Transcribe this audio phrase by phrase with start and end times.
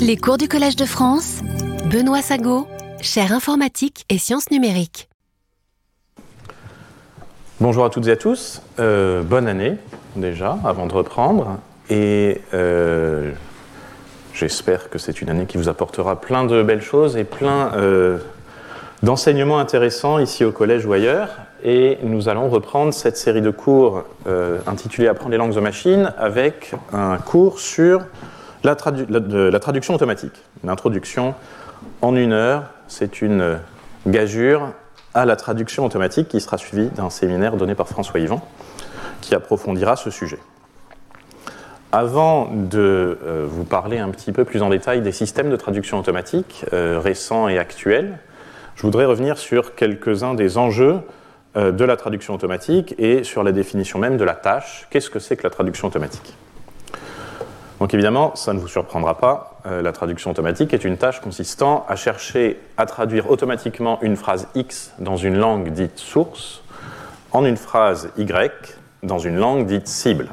[0.00, 1.40] Les cours du Collège de France,
[1.90, 2.66] Benoît Sago,
[3.00, 5.08] chaire informatique et sciences numériques.
[7.60, 9.76] Bonjour à toutes et à tous, euh, bonne année
[10.16, 11.58] déjà avant de reprendre.
[11.88, 13.32] Et euh,
[14.34, 18.18] j'espère que c'est une année qui vous apportera plein de belles choses et plein euh,
[19.02, 21.28] d'enseignements intéressants ici au collège ou ailleurs.
[21.62, 24.04] Et nous allons reprendre cette série de cours
[24.66, 28.00] intitulée Apprendre les langues aux machines avec un cours sur
[28.62, 28.74] la,
[29.60, 31.34] traduction automatique, une introduction
[32.02, 33.58] en une heure, c'est une
[34.06, 34.72] gageure
[35.14, 38.40] à la traduction automatique qui sera suivie d'un séminaire donné par François Yvan
[39.20, 40.38] qui approfondira ce sujet.
[41.92, 45.98] Avant de euh, vous parler un petit peu plus en détail des systèmes de traduction
[45.98, 48.18] automatique euh, récents et actuels,
[48.76, 51.00] je voudrais revenir sur quelques-uns des enjeux
[51.56, 54.86] euh, de la traduction automatique et sur la définition même de la tâche.
[54.90, 56.34] Qu'est-ce que c'est que la traduction automatique?
[57.80, 61.84] Donc évidemment, ça ne vous surprendra pas, euh, la traduction automatique est une tâche consistant
[61.88, 66.62] à chercher à traduire automatiquement une phrase X dans une langue dite source
[67.32, 68.52] en une phrase Y
[69.02, 70.28] dans une langue dite cible.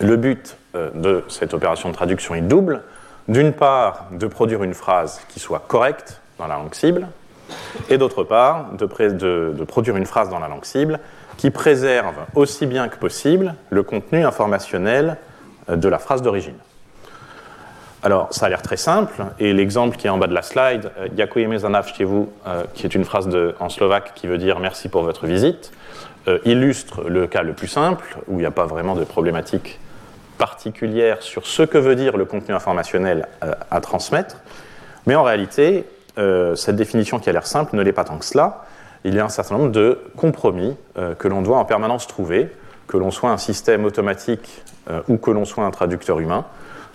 [0.00, 2.82] Le but euh, de cette opération de traduction est double.
[3.28, 7.06] D'une part, de produire une phrase qui soit correcte dans la langue cible,
[7.88, 10.98] et d'autre part, de, produire une phrase dans la langue cible
[11.36, 15.18] qui préserve aussi bien que possible le contenu informationnel
[15.76, 16.56] de la phrase d'origine.
[18.04, 20.90] Alors, ça a l'air très simple, et l'exemple qui est en bas de la slide,
[21.16, 21.56] Yakujeme
[21.96, 22.32] chez vous,
[22.74, 23.28] qui est une phrase
[23.60, 25.70] en slovaque qui veut dire merci pour votre visite,
[26.26, 29.78] euh, illustre le cas le plus simple, où il n'y a pas vraiment de problématique
[30.36, 34.36] particulière sur ce que veut dire le contenu informationnel euh, à transmettre.
[35.06, 35.84] Mais en réalité,
[36.54, 38.66] cette définition qui a l'air simple ne l'est pas tant que cela.
[39.04, 40.76] Il y a un certain nombre de compromis
[41.18, 42.52] que l'on doit en permanence trouver,
[42.92, 46.44] que l'on soit un système automatique euh, ou que l'on soit un traducteur humain.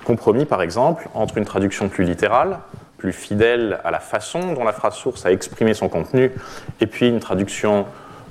[0.06, 2.60] Compromis, par exemple, entre une traduction plus littérale,
[3.00, 6.32] plus fidèle à la façon dont la phrase source a exprimé son contenu,
[6.82, 7.88] et puis une traduction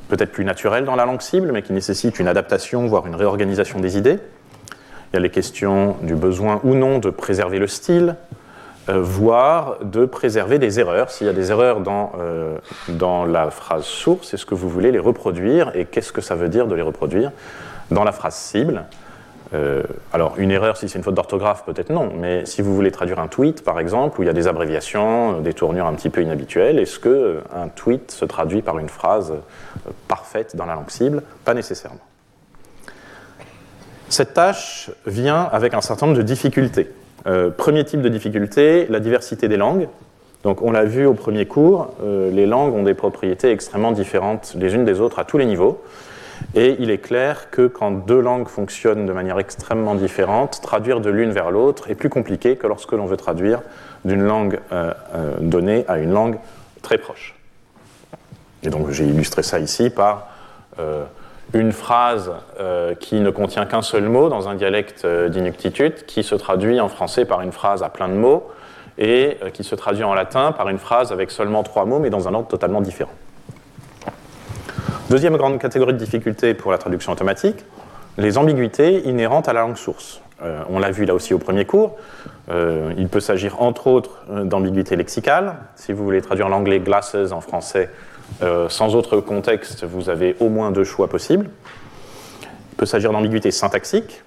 [0.09, 3.81] peut-être plus naturelle dans la langue cible, mais qui nécessite une adaptation, voire une réorganisation
[3.81, 4.21] des idées.
[5.13, 8.15] Il y a les questions du besoin ou non de préserver le style,
[8.89, 11.11] voire de préserver des erreurs.
[11.11, 12.57] S'il y a des erreurs dans, euh,
[12.89, 16.49] dans la phrase source, est-ce que vous voulez les reproduire et qu'est-ce que ça veut
[16.49, 17.33] dire de les reproduire
[17.91, 18.85] dans la phrase cible?
[19.55, 19.83] Euh,
[20.13, 23.21] alors, une erreur, si c'est une faute d'orthographe, peut-être non, mais si vous voulez traduire
[23.21, 26.23] un tweet, par exemple, où il y a des abréviations, des tournures un petit peu
[26.23, 27.41] inhabituelles, est-ce qu'un euh,
[27.77, 31.23] tweet se traduit par une phrase euh, parfaite dans la langue cible?
[31.45, 32.01] Pas nécessairement.
[34.09, 36.91] Cette tâche vient avec un certain nombre de difficultés.
[37.57, 39.89] Premier type de difficulté, la diversité des langues.
[40.45, 44.75] Donc, on l'a vu au premier cours, les langues ont des propriétés extrêmement différentes les
[44.75, 45.83] unes des autres à tous les niveaux.
[46.55, 51.11] Et il est clair que quand deux langues fonctionnent de manière extrêmement différente, traduire de
[51.11, 53.63] l'une vers l'autre est plus compliqué que lorsque l'on veut traduire
[54.05, 56.39] d'une langue euh, euh, donnée à une langue
[56.83, 57.35] très proche.
[58.63, 60.29] Et donc j'ai illustré ça ici par
[60.79, 61.05] euh,
[61.55, 62.33] une phrase
[63.01, 67.25] qui ne contient qu'un seul mot dans un dialecte d'inuctitude, qui se traduit en français
[67.25, 68.51] par une phrase à plein de mots,
[68.99, 72.29] et qui se traduit en latin par une phrase avec seulement trois mots, mais dans
[72.29, 73.13] un ordre totalement différent.
[75.09, 77.65] Deuxième grande catégorie de difficultés pour la traduction automatique,
[78.19, 80.21] les ambiguïtés inhérentes à la langue source.
[80.43, 81.97] Euh, on l'a vu là aussi au premier cours.
[82.51, 85.55] Euh, il peut s'agir entre autres euh, d'ambiguïté lexicale.
[85.77, 87.89] Si vous voulez traduire l'anglais glasses en français
[88.69, 91.49] sans autre contexte, vous avez au moins deux choix possibles.
[92.73, 94.23] Il peut s'agir d'ambiguïté syntaxique.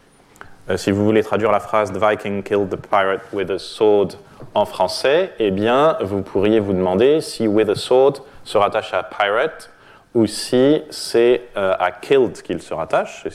[0.75, 4.17] si vous voulez traduire la phrase The Viking killed the pirate with a sword
[4.55, 9.03] en français, eh bien, vous pourriez vous demander si with a sword se rattache à
[9.03, 9.69] pirate
[10.15, 13.27] ou si c'est euh, à killed qu'il se rattache.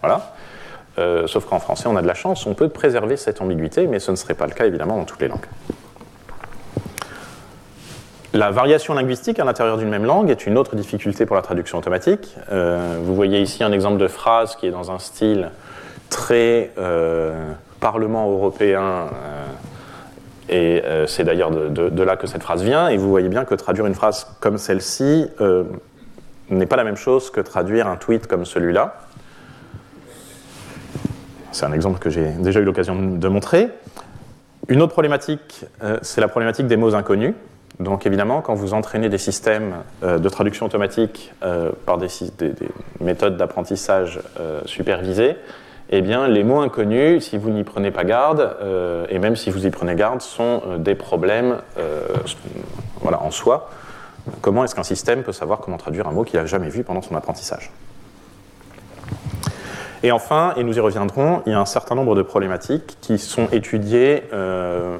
[0.00, 0.34] Voilà.
[0.98, 4.00] Euh, sauf qu'en français, on a de la chance, on peut préserver cette ambiguïté, mais
[4.00, 5.46] ce ne serait pas le cas évidemment dans toutes les langues.
[8.32, 11.78] La variation linguistique à l'intérieur d'une même langue est une autre difficulté pour la traduction
[11.78, 12.36] automatique.
[12.52, 15.50] Euh, vous voyez ici un exemple de phrase qui est dans un style
[16.08, 16.70] très
[17.80, 19.06] Parlement européen,
[20.48, 23.86] et c'est d'ailleurs de, là que cette phrase vient, et vous voyez bien que traduire
[23.86, 25.28] une phrase comme celle-ci
[26.50, 28.96] n'est pas la même chose que traduire un tweet comme celui-là.
[31.52, 33.68] C'est un exemple que j'ai déjà eu l'occasion de montrer.
[34.68, 37.34] Une autre problématique, euh, c'est la problématique des mots inconnus.
[37.80, 39.74] Donc évidemment, quand vous entraînez des systèmes
[40.04, 42.08] euh, de traduction automatique euh, par des,
[43.00, 44.20] méthodes d'apprentissage
[44.66, 45.36] supervisées,
[45.88, 48.56] eh bien, les mots inconnus, si vous n'y prenez pas garde,
[49.08, 51.56] et même si vous y prenez garde, sont des problèmes
[53.00, 53.70] voilà, en soi.
[54.40, 57.02] Comment est-ce qu'un système peut savoir comment traduire un mot qu'il n'a jamais vu pendant
[57.02, 57.72] son apprentissage?
[60.02, 63.18] Et enfin, et nous y reviendrons, il y a un certain nombre de problématiques qui
[63.18, 64.96] sont étudiées euh,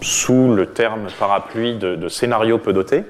[0.00, 3.04] sous le terme parapluie de, scénario peu doté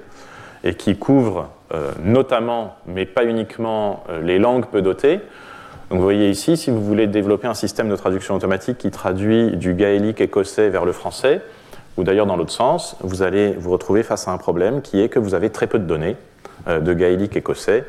[0.65, 5.21] et qui couvrent euh, notamment, mais pas uniquement, euh, les langues peu dotées.
[5.89, 9.57] Donc vous voyez ici, si vous voulez développer un système de traduction automatique qui traduit
[9.57, 11.43] du gaélique écossais vers le français,
[11.97, 15.09] ou d'ailleurs dans l'autre sens, vous allez vous retrouver face à un problème qui est
[15.09, 16.17] que vous avez très peu de données
[16.69, 17.85] de gaélique écossais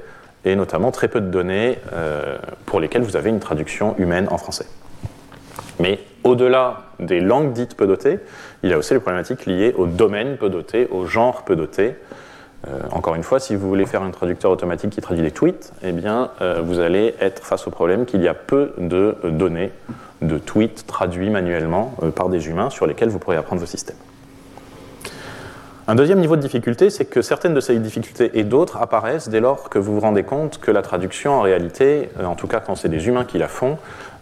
[0.45, 4.37] et notamment très peu de données euh, pour lesquelles vous avez une traduction humaine en
[4.37, 4.65] français.
[5.79, 8.19] Mais au-delà des langues dites peu dotées,
[8.63, 11.95] il y a aussi les problématiques liées au domaine peu doté, au genre peu doté.
[12.67, 15.73] Euh, encore une fois, si vous voulez faire un traducteur automatique qui traduit des tweets,
[15.83, 19.71] eh bien, euh, vous allez être face au problème qu'il y a peu de données
[20.21, 23.97] de tweets traduits manuellement par des humains sur lesquels vous pourrez apprendre vos systèmes.
[25.87, 29.39] Un deuxième niveau de difficulté, c'est que certaines de ces difficultés et d'autres apparaissent dès
[29.39, 32.59] lors que vous vous rendez compte que la traduction, en réalité, euh, en tout cas
[32.59, 33.77] quand c'est des humains qui la font,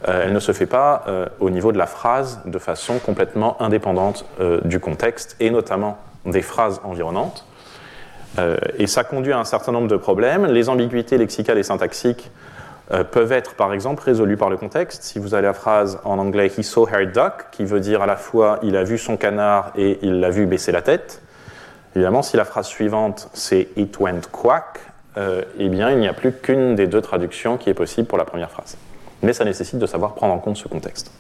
[0.08, 3.62] euh, elle ne se fait pas euh, au niveau de la phrase de façon complètement
[3.62, 4.26] indépendante
[4.64, 7.46] du contexte et notamment des phrases environnantes.
[8.78, 10.46] et ça conduit à un certain nombre de problèmes.
[10.46, 12.30] Les ambiguïtés lexicales et syntaxiques
[13.12, 15.04] peuvent être par exemple résolues par le contexte.
[15.04, 18.06] Si vous avez la phrase en anglais He saw her duck, qui veut dire à
[18.06, 21.22] la fois il a vu son canard et il l'a vu baisser la tête,
[21.96, 24.80] Évidemment, si la phrase suivante c'est It went quack,
[25.18, 28.18] euh, eh bien, il n'y a plus qu'une des deux traductions qui est possible pour
[28.18, 28.78] la première phrase.
[29.22, 31.12] Mais ça nécessite de savoir prendre en compte ce contexte.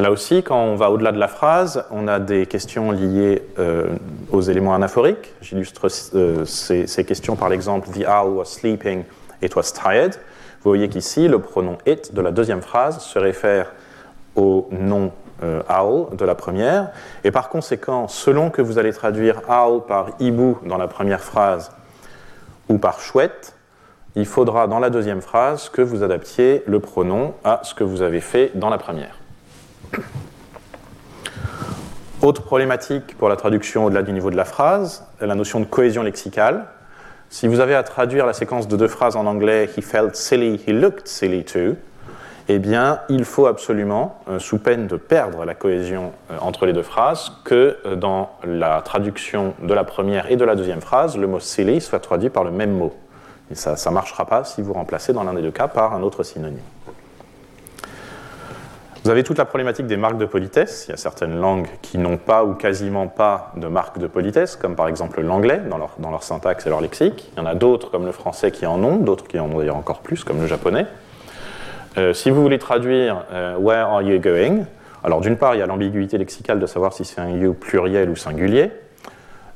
[0.00, 3.88] Là aussi, quand on va au-delà de la phrase, on a des questions liées euh,
[4.32, 5.34] aux éléments anaphoriques.
[5.42, 9.04] J'illustre euh, ces, questions par l'exemple The owl was sleeping,
[9.42, 10.14] it was tired.
[10.62, 13.72] Vous voyez qu'ici, le pronom it de la deuxième phrase se réfère
[14.36, 15.12] au nom
[15.42, 16.92] euh, owl de la première.
[17.22, 21.72] Et par conséquent, selon que vous allez traduire owl par hibou dans la première phrase
[22.70, 23.54] ou par chouette,
[24.16, 28.02] il faudra dans la deuxième phrase que vous adaptiez le pronom à ce que vous
[28.02, 29.16] avez fait dans la première.
[32.22, 36.02] Autre problématique pour la traduction au-delà du niveau de la phrase, la notion de cohésion
[36.02, 36.66] lexicale.
[37.30, 40.60] Si vous avez à traduire la séquence de deux phrases en anglais, he felt silly,
[40.66, 41.76] he looked silly too,
[42.52, 46.72] eh bien, il faut absolument, euh, sous peine de perdre la cohésion euh, entre les
[46.72, 51.16] deux phrases, que euh, dans la traduction de la première et de la deuxième phrase,
[51.16, 52.92] le mot silly soit traduit par le même mot.
[53.50, 56.02] Et ça ne marchera pas si vous remplacez dans l'un des deux cas par un
[56.02, 56.60] autre synonyme.
[59.02, 60.84] Vous avez toute la problématique des marques de politesse.
[60.86, 64.56] Il y a certaines langues qui n'ont pas ou quasiment pas de marques de politesse,
[64.56, 65.78] comme par exemple l'anglais dans
[66.10, 67.32] leur, syntaxe et leur lexique.
[67.32, 69.58] Il y en a d'autres comme le français qui en ont, d'autres qui en ont
[69.58, 70.86] d'ailleurs encore plus, comme le japonais.
[71.96, 74.64] Euh, si vous voulez traduire euh, Where are you going?
[75.02, 78.10] Alors d'une part, il y a l'ambiguïté lexicale de savoir si c'est un you pluriel
[78.10, 78.70] ou singulier.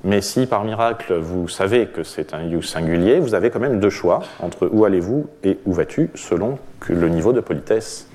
[0.04, 3.80] Mais si par miracle vous savez que c'est un you singulier, vous avez quand même
[3.80, 6.58] deux choix entre où allez-vous et où vas-tu selon
[6.88, 8.06] le niveau de politesse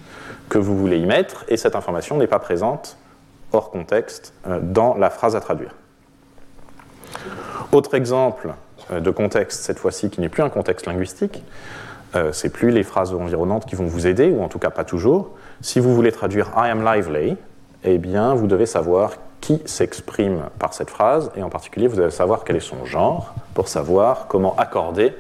[0.50, 1.45] que vous voulez y mettre.
[1.47, 2.97] Et cette information n'est pas présente
[3.51, 5.75] hors contexte euh, dans la phrase à traduire.
[7.71, 8.53] Autre exemple
[8.91, 11.44] de contexte, cette fois-ci qui n'est plus un contexte linguistique,
[12.15, 14.83] euh, c'est plus les phrases environnantes qui vont vous aider, ou en tout cas pas
[14.83, 15.31] toujours.
[15.62, 17.38] Si vous voulez traduire I am lively,
[17.83, 22.12] eh bien, vous devez savoir qui s'exprime par cette phrase, et en particulier, vous devez
[22.12, 25.13] savoir quel est son genre pour savoir comment accorder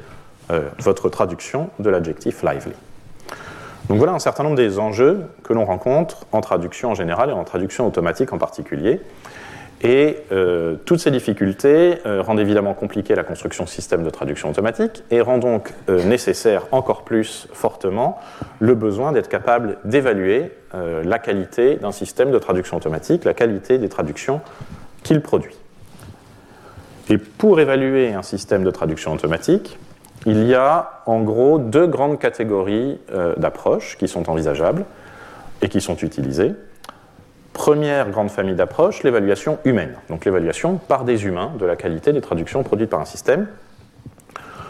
[0.51, 2.73] euh, votre traduction de l'adjectif lively.
[3.87, 7.33] Donc voilà un certain nombre des enjeux que l'on rencontre en traduction en général et
[7.33, 9.01] en traduction automatique en particulier.
[9.81, 14.49] Et euh, toutes ces difficultés euh, rendent évidemment compliquée la construction de systèmes de traduction
[14.49, 18.19] automatique et rendent donc euh, nécessaire encore plus fortement
[18.59, 20.51] le besoin d'être capable d'évaluer
[21.03, 24.39] la qualité d'un système de traduction automatique, la qualité des traductions
[25.01, 25.55] qu'il produit.
[27.09, 29.79] Et pour évaluer un système de traduction automatique,
[30.27, 32.99] il y a en gros deux grandes catégories
[33.37, 34.85] d'approches qui sont envisageables
[35.63, 36.53] et qui sont utilisées.
[37.53, 42.21] Première grande famille d'approches, l'évaluation humaine, donc l'évaluation par des humains de la qualité des
[42.21, 43.47] traductions produites par un système.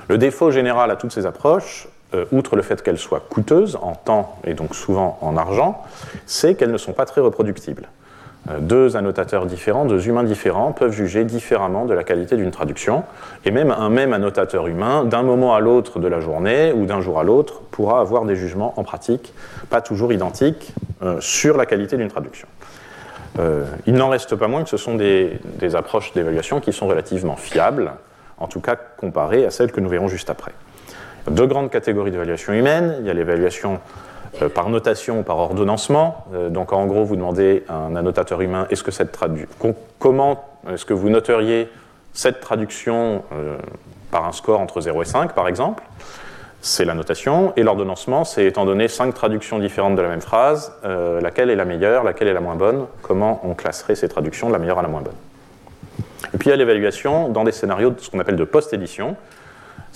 [0.08, 3.94] Le défaut général à toutes ces approches, euh, outre le fait qu'elles soient coûteuses en
[3.94, 5.84] temps et donc souvent en argent,
[6.26, 7.88] c'est qu'elles ne sont pas très reproductibles.
[8.50, 13.04] Euh, deux annotateurs différents, deux humains différents peuvent juger différemment de la qualité d'une traduction,
[13.46, 17.02] et même un même annotateur humain, d'un moment à l'autre de la journée ou d'un
[17.02, 19.34] jour à l'autre, pourra avoir des jugements en pratique
[19.70, 22.48] pas toujours identiques euh, sur la qualité d'une traduction.
[23.38, 25.40] Euh, il n'en reste pas moins que ce sont des,
[25.76, 27.94] approches d'évaluation qui sont relativement fiables,
[28.38, 30.52] en tout cas comparées à celles que nous verrons juste après.
[31.30, 32.96] deux grandes catégories d'évaluation humaine.
[33.00, 33.80] Il y a l'évaluation
[34.54, 36.26] par notation ou par ordonnancement.
[36.34, 39.18] Euh, donc en gros, vous demandez à un annotateur humain est-ce que cette
[40.00, 41.70] comment est-ce que vous noteriez
[42.14, 43.24] cette traduction
[44.12, 45.84] par un score entre 0 et 5, par exemple?
[46.62, 50.74] C'est la notation, et l'ordonnancement, c'est étant donné cinq traductions différentes de la même phrase,
[51.22, 54.54] laquelle est la meilleure, laquelle est la moins bonne, comment on classerait ces traductions de
[54.54, 55.16] la meilleure à la moins bonne?
[56.34, 59.16] Et puis il y a l'évaluation dans des scénarios de ce qu'on appelle de post-édition,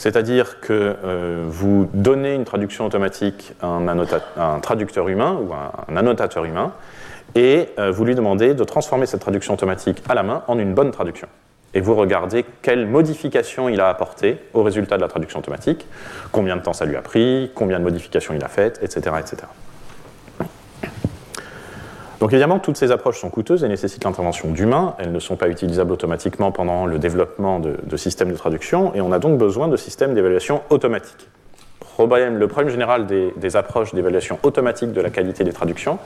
[0.04, 5.96] c'est-à-dire que euh, vous donnez une traduction automatique à un, traducteur humain ou à un
[5.96, 6.74] annotateur humain,
[7.36, 10.74] et euh, vous lui demandez de transformer cette traduction automatique à la main en une
[10.74, 11.30] bonne traduction.
[11.74, 15.88] Et vous regardez quelles modifications il a apportées au résultat de la traduction automatique,
[16.34, 19.16] combien de temps ça lui a pris, combien de modifications il a faites, etc.
[19.22, 19.44] etc.
[22.24, 24.96] Donc évidemment, toutes ces approches sont coûteuses et nécessitent l'intervention d'humains.
[24.98, 29.12] Elles ne sont pas utilisables automatiquement pendant le développement de, systèmes de traduction et on
[29.12, 31.28] a donc besoin de systèmes d'évaluation automatique.
[32.00, 36.00] le problème général des, approches d'évaluation automatique de la qualité des traductions,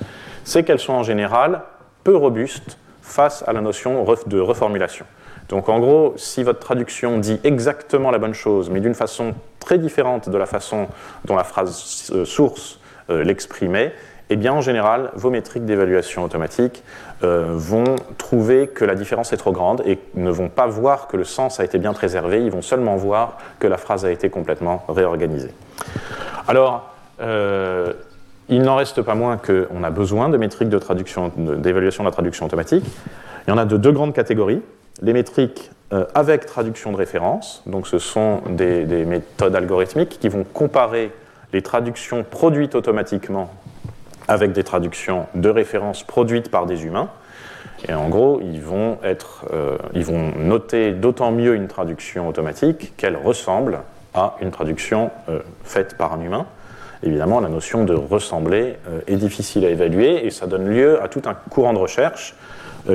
[0.44, 1.62] c'est qu'elles sont en général
[2.04, 5.06] peu robustes face à la notion de reformulation.
[5.50, 9.78] Donc en gros, si votre traduction dit exactement la bonne chose, mais d'une façon très
[9.78, 10.88] différente de la façon
[11.26, 12.80] dont la phrase euh, source
[13.12, 13.94] euh, l'exprimait,
[14.30, 16.84] eh bien en général, vos métriques d'évaluation automatique
[17.24, 21.16] euh, vont trouver que la différence est trop grande et ne vont pas voir que
[21.16, 24.30] le sens a été bien préservé, ils vont seulement voir que la phrase a été
[24.30, 25.52] complètement réorganisée.
[26.48, 27.94] Alors, euh,
[28.50, 32.14] il n'en reste pas moins qu'on a besoin de métriques de traduction, d'évaluation de la
[32.14, 32.86] traduction automatique.
[33.48, 34.62] Il y en a de deux grandes catégories.
[35.02, 40.28] Les métriques euh, avec traduction de référence, donc ce sont des, des méthodes algorithmiques qui
[40.28, 41.12] vont comparer
[41.54, 43.50] les traductions produites automatiquement
[44.28, 47.10] avec des traductions de références produites par des humains.
[47.88, 49.78] Et en gros, ils vont, euh,
[50.38, 53.80] noter d'autant mieux une traduction automatique qu'elle ressemble
[54.14, 56.46] à une traduction euh, faite par un humain.
[57.04, 61.08] Évidemment, la notion de ressembler euh, est difficile à évaluer et ça donne lieu à
[61.08, 62.36] tout un courant de recherche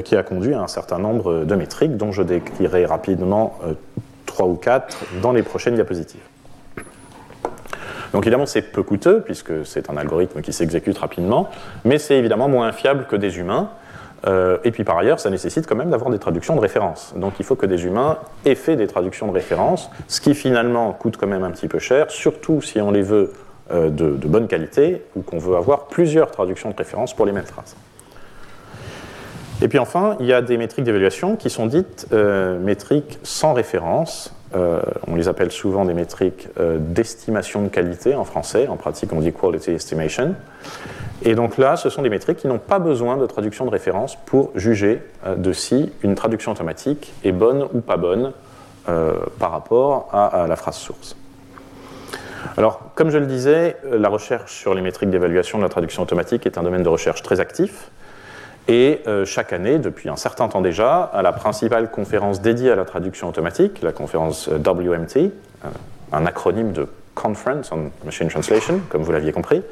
[0.05, 3.59] qui a conduit à un certain nombre de métriques dont je décrirai rapidement
[4.25, 6.32] trois ou quatre dans les prochaines diapositives.
[8.13, 11.51] Donc évidemment, c'est peu coûteux, puisque c'est un algorithme qui s'exécute rapidement,
[11.85, 13.71] mais c'est évidemment moins fiable que des humains.
[14.27, 17.13] Euh, et puis par ailleurs, ça nécessite quand même d'avoir des traductions de référence.
[17.17, 20.93] Donc il faut que des humains aient fait des traductions de référence, ce qui finalement
[20.93, 23.33] coûte quand même un petit peu cher, surtout si on les veut
[23.73, 27.45] euh, de, bonne qualité ou qu'on veut avoir plusieurs traductions de référence pour les mêmes
[27.45, 27.77] phrases.
[29.61, 33.55] Et puis enfin, il y a des métriques d'évaluation qui sont dites euh, métriques sans
[33.55, 34.35] référence,
[35.07, 38.69] on les appelle souvent des métriques euh, d'estimation de qualité en français.
[38.69, 40.35] En pratique, on dit quality estimation.
[41.23, 44.17] Et donc là, ce sont des métriques qui n'ont pas besoin de traduction de référence
[44.27, 48.33] pour juger euh, de si une traduction automatique est bonne ou pas bonne
[49.39, 51.15] par rapport à, la phrase source.
[52.57, 56.47] Alors, comme je le disais, la recherche sur les métriques d'évaluation de la traduction automatique
[56.47, 57.93] est un domaine de recherche très actif.
[58.69, 62.77] Et euh, chaque année, depuis un certain temps déjà, à la principale conférence dédiée à
[62.77, 65.69] la traduction automatique, la conférence euh, WMT, euh,
[66.13, 69.63] un acronyme de Conference on Machine Translation, comme vous l'aviez compris,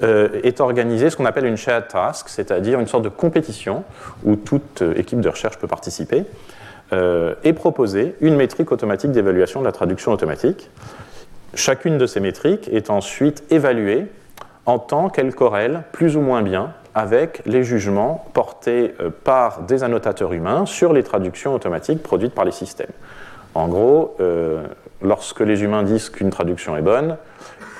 [0.00, 3.82] est organisée ce qu'on appelle une shared task, c'est-à-dire une sorte de compétition
[4.22, 6.22] où toute équipe de recherche peut participer,
[7.42, 10.70] et proposer une métrique automatique d'évaluation de la traduction automatique.
[11.54, 14.06] Chacune de ces métriques est ensuite évaluée
[14.66, 19.84] en tant qu'elle corrèle plus ou moins bien avec les jugements portés euh, par des
[19.84, 22.90] annotateurs humains sur les traductions automatiques produites par les systèmes.
[23.54, 24.66] En gros, euh,
[25.00, 27.16] lorsque les humains disent qu'une traduction est bonne,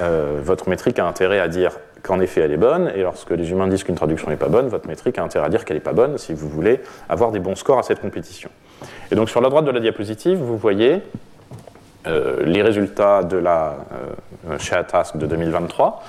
[0.00, 1.72] euh, votre métrique a intérêt à dire
[2.04, 4.68] qu'en effet elle est bonne, et lorsque les humains disent qu'une traduction n'est pas bonne,
[4.68, 7.40] votre métrique a intérêt à dire qu'elle n'est pas bonne si vous voulez avoir des
[7.40, 8.50] bons scores à cette compétition.
[9.10, 11.02] Et donc sur la droite de la diapositive, vous voyez
[12.06, 13.76] les résultats de la
[14.58, 16.02] Share Task de 2023.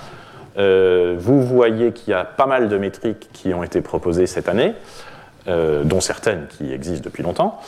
[0.58, 4.48] Euh, vous voyez qu'il y a pas mal de métriques qui ont été proposées cette
[4.48, 4.74] année,
[5.48, 7.60] euh, dont certaines qui existent depuis longtemps.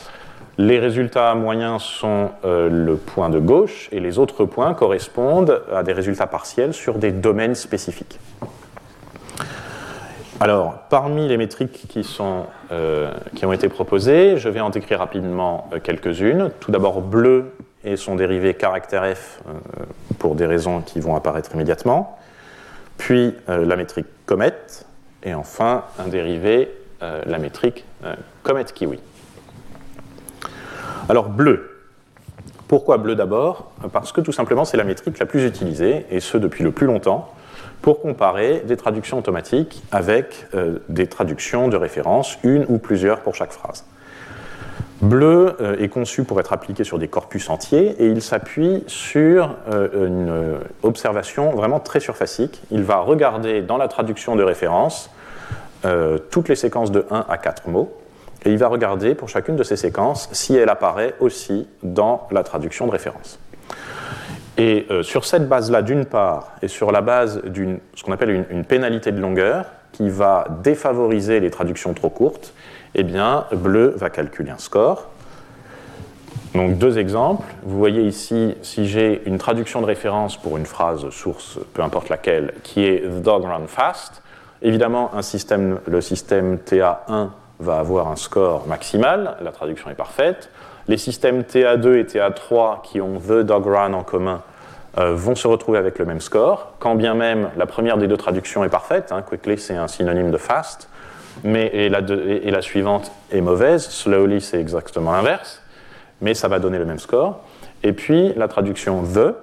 [0.57, 5.81] Les résultats moyens sont euh, le point de gauche et les autres points correspondent à
[5.81, 8.19] des résultats partiels sur des domaines spécifiques.
[10.39, 12.47] Alors, parmi les métriques qui, sont,
[13.33, 16.51] qui ont été proposées, je vais en décrire rapidement quelques-unes.
[16.59, 17.53] Tout d'abord, bleu
[17.85, 19.41] et son dérivé caractère F
[20.19, 22.17] pour des raisons qui vont apparaître immédiatement
[23.03, 24.55] puis euh, la métrique Comet,
[25.23, 28.97] et enfin un dérivé, euh, la métrique euh, Comet Kiwi.
[31.09, 31.81] Alors bleu.
[32.69, 33.73] Pourquoi bleu d'abord?
[33.91, 36.87] Parce que tout simplement c'est la métrique la plus utilisée, et ce depuis le plus
[36.87, 37.33] longtemps,
[37.81, 40.47] pour comparer des traductions automatiques avec
[40.87, 43.83] des traductions de référence, une ou plusieurs pour chaque phrase.
[45.03, 49.57] Bleu euh, est conçu pour être appliqué sur des corpus entiers et il s'appuie sur
[49.69, 52.61] euh, une euh, observation vraiment très surfacique.
[52.71, 55.09] Il va regarder dans la traduction de référence
[56.31, 57.91] toutes les séquences de 1 à 4 mots
[58.45, 62.43] et il va regarder pour chacune de ces séquences si elle apparaît aussi dans la
[62.43, 63.37] traduction de référence.
[64.57, 68.45] Et sur cette base-là, d'une part, et sur la base d'une ce qu'on appelle une,
[68.49, 72.53] une, pénalité de longueur, qui va défavoriser les traductions trop courtes,
[72.95, 75.09] eh bien, bleu va calculer un score.
[76.53, 77.47] Donc deux exemples.
[77.63, 82.09] Vous voyez ici, si j'ai une traduction de référence pour une phrase source, peu importe
[82.09, 84.21] laquelle, qui est The dog run fast,
[84.61, 90.49] évidemment, le système TA1 va avoir un score maximal, la traduction est parfaite.
[90.87, 94.41] Les systèmes TA2 et TA3 qui ont The dog run en commun
[94.99, 98.17] euh, vont se retrouver avec le même score, quand bien même la première des deux
[98.17, 99.11] traductions est parfaite.
[99.11, 100.87] Hein, quickly, c'est un synonyme de fast,
[101.43, 103.87] mais et la, suivante est mauvaise.
[103.89, 105.63] Slowly, c'est exactement l'inverse
[106.23, 107.41] mais ça va donner le même score.
[107.83, 109.35] Et puis la traduction the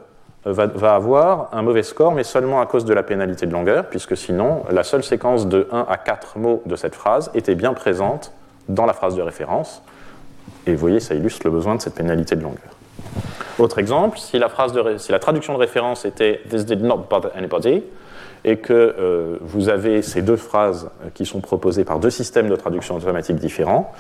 [0.45, 4.17] va, avoir un mauvais score, mais seulement à cause de la pénalité de longueur, puisque
[4.17, 8.33] sinon la seule séquence de 1 à 4 mots de cette phrase était bien présente
[8.69, 9.83] dans la phrase de référence.
[10.67, 12.71] Et vous voyez, ça illustre le besoin de cette pénalité de longueur.
[13.59, 17.85] Autre exemple, si la traduction de référence était This did not bother anybody,
[18.45, 22.57] et que euh, vous avez ces deux phrases qui sont proposées par deux systèmes de
[22.57, 23.93] traduction automatique différents,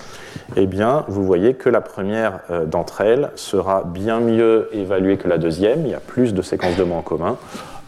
[0.56, 5.28] eh bien, vous voyez que la première euh, d'entre elles sera bien mieux évaluée que
[5.28, 5.84] la deuxième.
[5.84, 7.36] Il y a plus de séquences de mots en commun,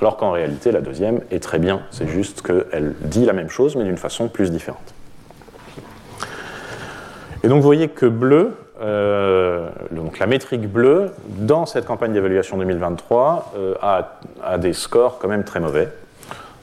[0.01, 1.83] alors qu'en réalité, la deuxième est très bien.
[1.91, 4.95] C'est juste qu'elle dit la même chose, mais d'une façon plus différente.
[7.45, 12.57] Et donc, vous voyez que bleu, euh, donc la métrique bleue, dans cette campagne d'évaluation
[12.59, 15.89] 2023, a, a, des scores quand même très mauvais.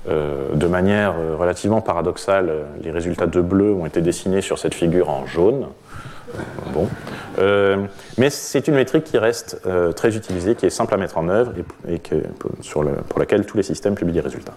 [0.10, 4.58] Euh, de manière euh, relativement paradoxale, euh, les résultats de bleu ont été dessinés sur
[4.58, 5.68] cette figure en jaune.
[6.74, 6.88] Bon.
[8.20, 9.60] mais c'est une métrique qui reste
[9.96, 11.54] très utilisée, qui est simple à mettre en œuvre
[11.88, 12.00] et,
[12.70, 14.54] pour laquelle tous les systèmes publient des résultats.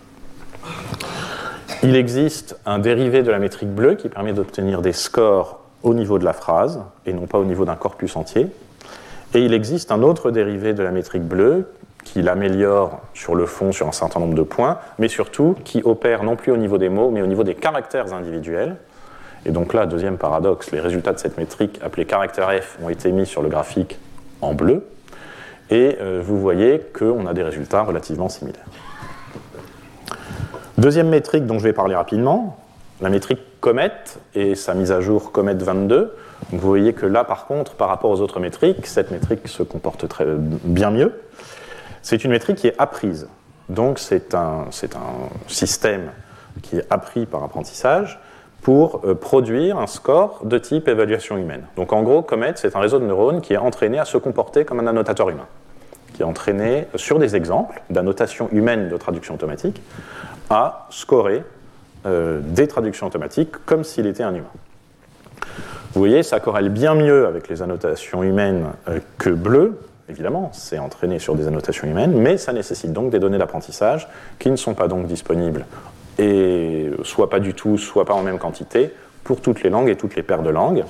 [1.83, 6.19] Il existe un dérivé de la métrique bleue qui permet d'obtenir des scores au niveau
[6.19, 8.49] de la phrase et non pas au niveau d'un corpus entier.
[9.33, 11.69] Et il existe un autre dérivé de la métrique bleue
[12.05, 16.25] qui l'améliore sur le fond sur un certain nombre de points, mais surtout qui opère
[16.25, 18.77] non plus au niveau des mots, mais au niveau des caractères individuels.
[19.45, 23.11] Et donc là, deuxième paradoxe, les résultats de cette métrique appelée caractère F ont été
[23.13, 23.99] mis sur le graphique
[24.41, 24.87] en bleu,
[25.71, 28.67] et euh, vous voyez qu'on a des résultats relativement similaires.
[30.79, 32.59] Deuxième métrique dont je vais parler rapidement,
[33.01, 33.93] la métrique Comet
[34.35, 36.17] et sa mise à jour Comet 22.
[36.51, 40.09] vous voyez que là, par contre, par rapport aux autres métriques, cette métrique se comporte
[40.09, 41.13] très bien mieux.
[42.03, 43.29] C'est une métrique qui est apprise.
[43.69, 44.67] Donc c'est un,
[45.47, 46.11] système
[46.63, 48.21] qui est appris par apprentissage
[48.61, 51.65] pour euh, produire un score de type évaluation humaine.
[51.77, 54.65] Donc en gros, Comet, c'est un réseau de neurones qui est entraîné à se comporter
[54.65, 55.47] comme un annotateur humain,
[56.15, 59.81] qui est entraîné sur des exemples d'annotation humaine de traduction automatique
[60.51, 61.43] à scorer
[62.05, 64.53] euh, des traductions automatiques comme s'il était un humain.
[65.95, 70.79] Vous voyez, ça corrèle bien mieux avec les annotations humaines euh, que bleu, évidemment, c'est
[70.79, 74.75] entraîné sur des annotations humaines, mais ça nécessite donc des données d'apprentissage qui ne sont
[74.75, 75.67] pas donc disponibles,
[76.19, 78.93] et soit pas du tout, soit pas en même quantité,
[79.25, 80.85] pour toutes les langues et toutes les paires de langues.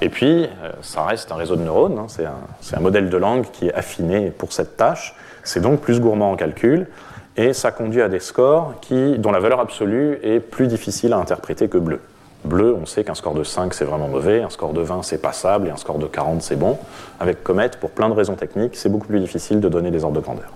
[0.00, 2.34] Et puis, euh, ça reste un réseau de neurones, hein, c'est un,
[2.76, 6.36] un, modèle de langue qui est affiné pour cette tâche, c'est donc plus gourmand en
[6.36, 6.88] calcul,
[7.36, 11.18] et ça conduit à des scores qui, dont la valeur absolue est plus difficile à
[11.18, 12.00] interpréter que bleu.
[12.44, 15.18] Bleu, on sait qu'un score de 5 c'est vraiment mauvais, un score de 20 c'est
[15.18, 16.78] passable et un score de 40 c'est bon.
[17.20, 20.16] Avec Comet, pour plein de raisons techniques, c'est beaucoup plus difficile de donner des ordres
[20.16, 20.52] de grandeur.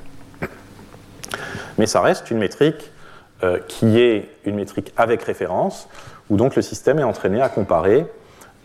[1.79, 2.91] Mais ça reste une métrique
[3.43, 5.89] euh, qui est une métrique avec référence,
[6.31, 8.07] où donc le système est entraîné à comparer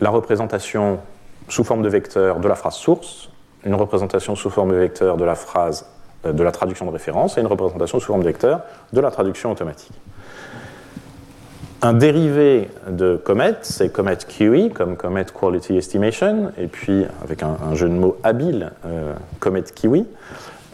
[0.00, 0.98] la représentation
[1.48, 3.28] sous forme de vecteur de la phrase source,
[3.64, 5.86] une représentation sous forme de vecteur de la phrase
[6.24, 9.10] euh, de la traduction de référence et une représentation sous forme de vecteur de la
[9.10, 9.92] traduction automatique.
[11.84, 17.74] Un dérivé de Comet, c'est Comet QE, comme Comet Quality Estimation, et puis avec un,
[17.74, 20.06] jeu de mots habile, euh, Comet Kiwi.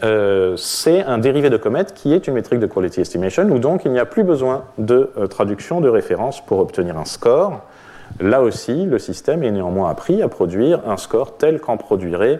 [0.03, 3.85] Euh, c'est un dérivé de Comet qui est une métrique de Quality Estimation, où donc
[3.85, 7.63] il n'y a plus besoin de euh, traduction de référence pour obtenir un score.
[8.19, 12.39] Là aussi, le système est néanmoins appris à produire un score tel qu'en produirait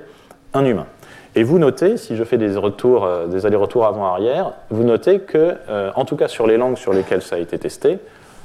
[0.53, 0.85] un humain.
[1.33, 5.55] Et vous notez, si je fais des retours, des allers-retours avant-arrière, vous notez que,
[5.95, 7.99] en tout cas sur les langues sur lesquelles ça a été testé,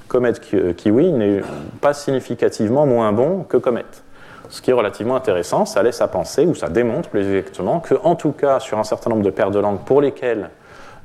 [0.08, 1.42] Comet euh, Kiwi n'est
[1.80, 3.84] pas significativement moins bon que Comet.
[4.50, 8.14] Ce qui est relativement intéressant, ça laisse à penser, ou ça démontre plus exactement, qu'en
[8.14, 10.50] tout cas, sur un certain nombre de paires de langues pour lesquelles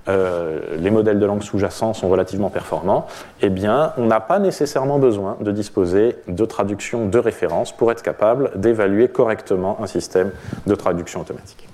[0.08, 3.08] euh, les modèles de langue sous-jacents sont relativement performants,
[3.42, 8.02] eh bien, on n'a pas nécessairement besoin de disposer de traduction de référence pour être
[8.02, 10.32] capable d'évaluer correctement un système
[10.68, 11.68] de traduction automatique.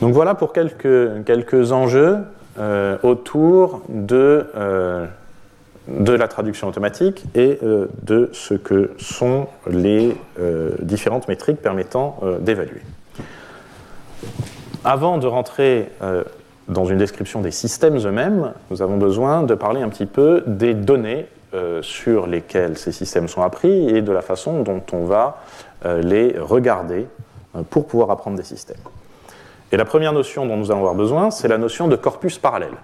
[0.00, 2.18] Donc voilà pour quelques enjeux
[2.58, 5.04] euh, autour de, euh,
[5.88, 10.16] de la traduction automatique et euh, de ce que sont les
[10.80, 12.80] différentes métriques permettant d'évaluer.
[14.84, 15.90] avant de rentrer
[16.68, 20.74] dans une description des systèmes eux-mêmes, nous avons besoin de parler un petit peu des
[20.74, 21.26] données
[21.82, 25.38] sur lesquelles ces systèmes sont appris et de la façon dont on va
[25.84, 27.06] les regarder
[27.70, 28.76] pour pouvoir apprendre des systèmes.
[29.72, 32.76] Et la première notion dont nous allons avoir besoin, c'est la notion de corpus parallèle.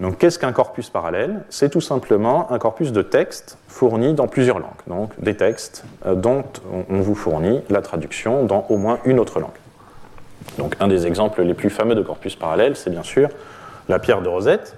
[0.00, 1.44] Donc qu'est-ce qu'un corpus parallèle?
[1.48, 4.70] C'est tout simplement un corpus de textes fournis dans plusieurs langues.
[4.86, 6.44] Donc des textes euh, dont
[6.88, 9.50] on vous fournit la traduction dans au moins une autre langue.
[10.56, 13.28] Donc un des exemples les plus fameux de corpus parallèle, c'est bien sûr
[13.88, 14.76] la pierre de Rosette,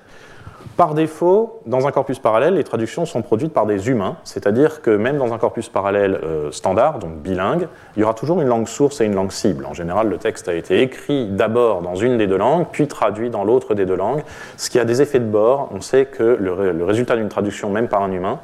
[0.81, 4.89] par défaut, dans un corpus parallèle, les traductions sont produites par des humains, c'est-à-dire que
[4.89, 8.67] même dans un corpus parallèle euh, standard, donc bilingue, il y aura toujours une langue
[8.67, 9.67] source et une langue cible.
[9.67, 13.29] En général, le texte a été écrit d'abord dans une des deux langues, puis traduit
[13.29, 14.23] dans l'autre des deux langues,
[14.57, 15.69] ce qui a des effets de bord.
[15.71, 18.41] On sait que le, résultat d'une traduction, même par un humain,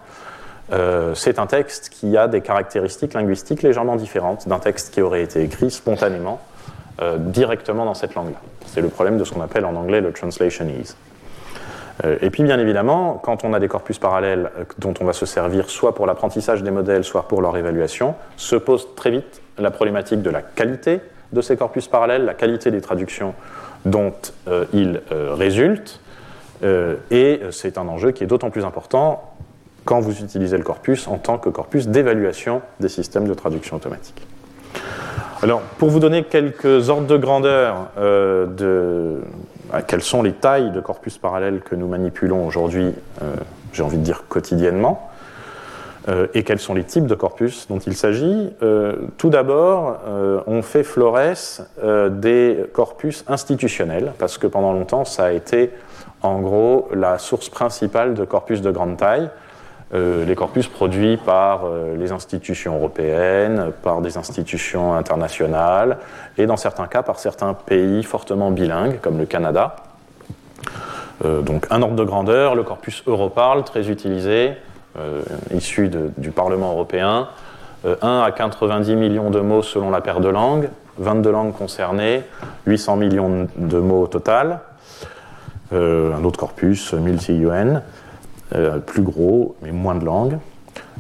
[0.75, 5.23] euh, c'est un texte qui a des caractéristiques linguistiques légèrement différentes d'un texte qui aurait
[5.23, 6.39] été écrit spontanément,
[7.01, 8.43] euh, directement dans cette langue-là.
[8.67, 10.99] C'est le problème de ce qu'on appelle en anglais le translation ease.
[12.05, 15.13] Euh, et puis bien évidemment, quand on a des corpus parallèles euh, dont on va
[15.13, 19.41] se servir soit pour l'apprentissage des modèles, soit pour leur évaluation, se pose très vite
[19.59, 21.01] la problématique de la qualité
[21.33, 23.35] de ces corpus parallèles, la qualité des traductions
[23.85, 24.13] dont
[24.49, 26.01] euh, ils résultent.
[26.63, 29.35] et c'est un enjeu qui est d'autant plus important
[29.85, 34.27] quand vous utilisez le corpus en tant que corpus d'évaluation des systèmes de traduction automatique.
[35.43, 39.21] Alors, pour vous donner quelques ordres de grandeur de,
[39.87, 43.35] quelles sont les tailles de corpus parallèles que nous manipulons aujourd'hui, euh,
[43.73, 45.11] j'ai envie de dire quotidiennement,
[46.09, 48.53] euh, et quels sont les types de corpus dont il s'agit.
[48.63, 49.99] Euh, tout d'abord,
[50.47, 51.63] on fait Flores
[52.11, 55.71] des corpus institutionnels, parce que pendant longtemps, ça a été
[56.23, 59.31] en gros la source principale de corpus de grande taille.
[59.95, 65.99] Euh, les corpus produits par euh, les institutions européennes, par des institutions internationales,
[66.39, 69.77] et dans certains cas par certains pays fortement bilingues, comme le Canada.
[71.25, 74.53] Euh, donc un ordre de grandeur, le corpus Europarl, très utilisé,
[75.55, 77.29] issu du Parlement européen,
[77.85, 82.23] 1 à 90 millions de mots selon la paire de langues, 22 langues concernées,
[82.67, 84.61] 800 millions de mots au total.
[85.71, 87.83] un autre corpus, multi-UN.
[88.55, 90.39] Euh, plus gros, mais moins de langues.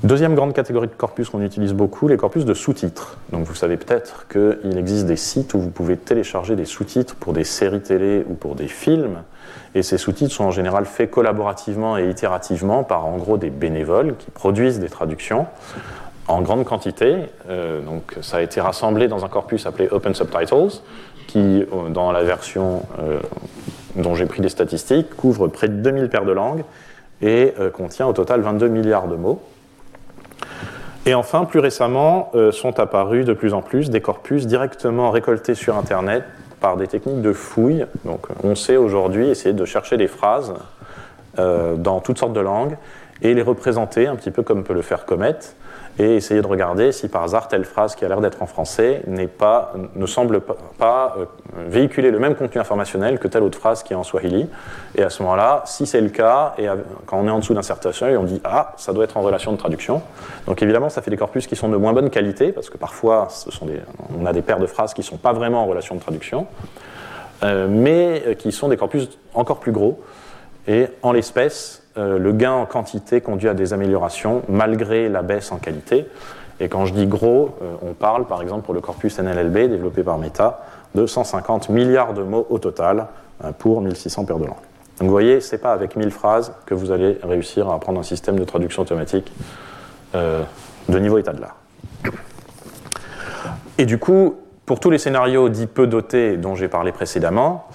[0.02, 3.18] Deuxième grande catégorie de corpus qu'on utilise beaucoup, les corpus de sous-titres.
[3.30, 7.32] Donc vous savez peut-être qu'il existe des sites où vous pouvez télécharger des sous-titres pour
[7.32, 9.22] des séries télé ou pour des films.
[9.76, 14.16] Et ces sous-titres sont en général faits collaborativement et itérativement par en gros des bénévoles
[14.18, 15.46] qui produisent des traductions
[16.26, 17.16] en grande quantité.
[17.48, 20.80] Euh, donc ça a été rassemblé dans un corpus appelé Open Subtitles,
[21.28, 22.82] qui, euh, dans la version
[23.94, 26.64] dont j'ai pris des statistiques, couvre près de 2000 paires de langues
[27.22, 29.40] et euh, contient au total 22 milliards de mots.
[31.07, 35.55] Et enfin, plus récemment, euh, sont apparus de plus en plus des corpus directement récoltés
[35.55, 36.24] sur Internet
[36.61, 37.87] par des techniques de fouille.
[38.05, 40.55] Donc, on sait aujourd'hui essayer de chercher des phrases
[41.38, 42.76] euh, dans toutes sortes de langues
[43.22, 45.37] et les représenter un petit peu comme peut le faire Comet
[45.98, 49.02] et essayer de regarder si par hasard telle phrase qui a l'air d'être en français
[49.38, 51.24] pas, ne semble pas, euh,
[51.68, 54.48] véhiculer le même contenu informationnel que telle autre phrase qui est en swahili.
[54.94, 56.66] Et à ce moment-là, si c'est le cas, et
[57.06, 59.22] quand on est en dessous d'un certain seuil, on dit Ah, ça doit être en
[59.22, 60.02] relation de traduction.
[60.46, 63.28] Donc évidemment, ça fait des corpus qui sont de moins bonne qualité, parce que parfois,
[64.18, 66.46] on a des paires de phrases qui ne sont pas vraiment en relation de traduction,
[67.42, 70.00] euh, mais qui sont des corpus encore plus gros.
[70.68, 75.50] Et en l'espèce, euh, le gain en quantité conduit à des améliorations malgré la baisse
[75.52, 76.06] en qualité.
[76.61, 80.02] Et quand je dis gros, euh, on parle par exemple pour le corpus NLLB développé
[80.02, 83.06] par Meta de 150 milliards de mots au total
[83.44, 84.54] euh, pour 1600 paires de langues.
[84.98, 88.00] Donc vous voyez, ce n'est pas avec 1000 phrases que vous allez réussir à apprendre
[88.00, 89.32] un système de traduction automatique
[90.14, 91.56] de niveau état de l'art.
[93.76, 97.68] Et du coup, pour tous les scénarios dits peu dotés dont j'ai parlé précédemment,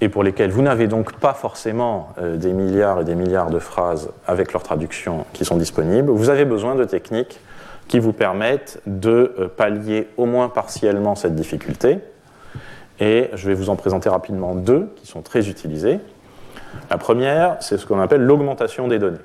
[0.00, 3.58] et pour lesquels vous n'avez donc pas forcément euh, des milliards et des milliards de
[3.58, 7.40] phrases avec leur traduction qui sont disponibles, vous avez besoin de techniques
[7.88, 11.98] qui vous permettent de euh, pallier au moins partiellement cette difficulté.
[13.00, 16.00] Et je vais vous en présenter rapidement deux qui sont très utilisées.
[16.90, 19.18] La première, c'est ce qu'on appelle l'augmentation des données.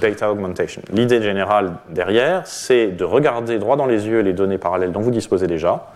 [0.00, 0.82] Data augmentation.
[0.92, 5.10] L'idée générale derrière, c'est de regarder droit dans les yeux les données parallèles dont vous
[5.10, 5.86] disposez déjà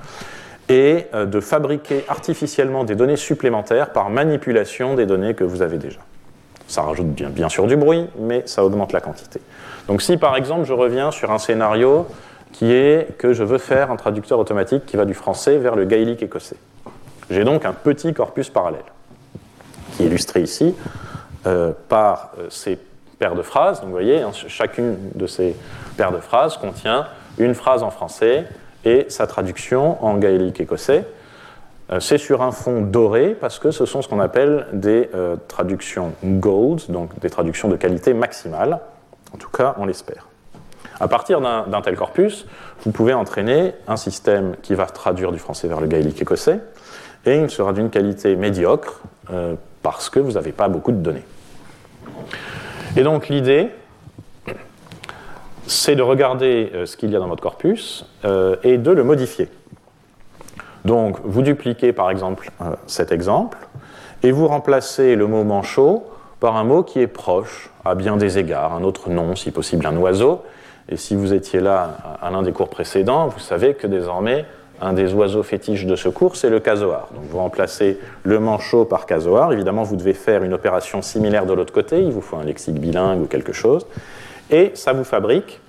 [0.71, 5.77] et euh, de fabriquer artificiellement des données supplémentaires par manipulation des données que vous avez
[5.77, 6.01] déjà.
[6.69, 9.41] Ça rajoute bien, sûr du bruit, mais ça augmente la quantité.
[9.89, 12.07] Donc si par exemple je reviens sur un scénario
[12.53, 15.85] qui est que je veux faire un traducteur automatique qui va du français vers le
[15.85, 16.57] gaélique écossais.
[17.29, 18.85] J'ai donc un petit corpus parallèle,
[19.93, 20.75] qui est illustré ici
[21.47, 22.79] euh, par euh, ces
[23.19, 23.81] paires de phrases.
[23.81, 25.57] Donc vous voyez, hein, chacune de ces
[25.97, 27.07] paires de phrases contient
[27.39, 28.47] une phrase en français,
[28.85, 31.05] et sa traduction en gaélique écossais.
[31.99, 35.11] c'est sur un fond doré parce que ce sont ce qu'on appelle des
[35.49, 38.81] traductions gold, donc des traductions de qualité maximale.
[39.35, 40.31] En tout cas, on l'espère.
[41.01, 42.47] À partir d'un tel corpus,
[42.85, 46.61] vous pouvez entraîner un système qui va traduire du français vers le gaélique écossais,
[47.25, 49.01] et il sera d'une qualité médiocre
[49.33, 51.25] euh, parce que vous n'avez pas beaucoup de données.
[52.97, 53.71] Et donc l'idée,
[55.71, 59.05] c'est de regarder euh, ce qu'il y a dans votre corpus euh, et de le
[59.05, 59.49] modifier.
[60.85, 62.51] Donc vous dupliquez par exemple
[62.87, 63.59] cet exemple
[64.23, 66.05] et vous remplacez le mot manchot
[66.41, 69.87] par un mot qui est proche à bien des égards, un autre nom, si possible
[69.87, 70.43] un oiseau,
[70.89, 74.47] et si vous étiez là à l'un des cours précédents, vous savez que désormais,
[74.81, 77.09] un des oiseaux fétiches de ce cours, c'est le casoar.
[77.15, 79.53] Donc vous remplacez le manchot par casoar.
[79.53, 82.03] Évidemment, vous devez faire une opération similaire de l'autre côté.
[82.03, 83.87] Il vous faut un lexique bilingue ou quelque chose.
[84.51, 85.61] Et ça vous fabrique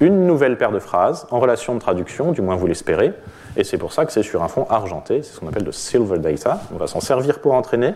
[0.00, 3.12] une nouvelle paire de phrases en relation de traduction, du moins vous l'espérez.
[3.56, 5.22] Et c'est pour ça que c'est sur un fond argenté.
[5.22, 6.60] C'est ce qu'on appelle le silver data.
[6.74, 7.94] On va s'en servir pour entraîner,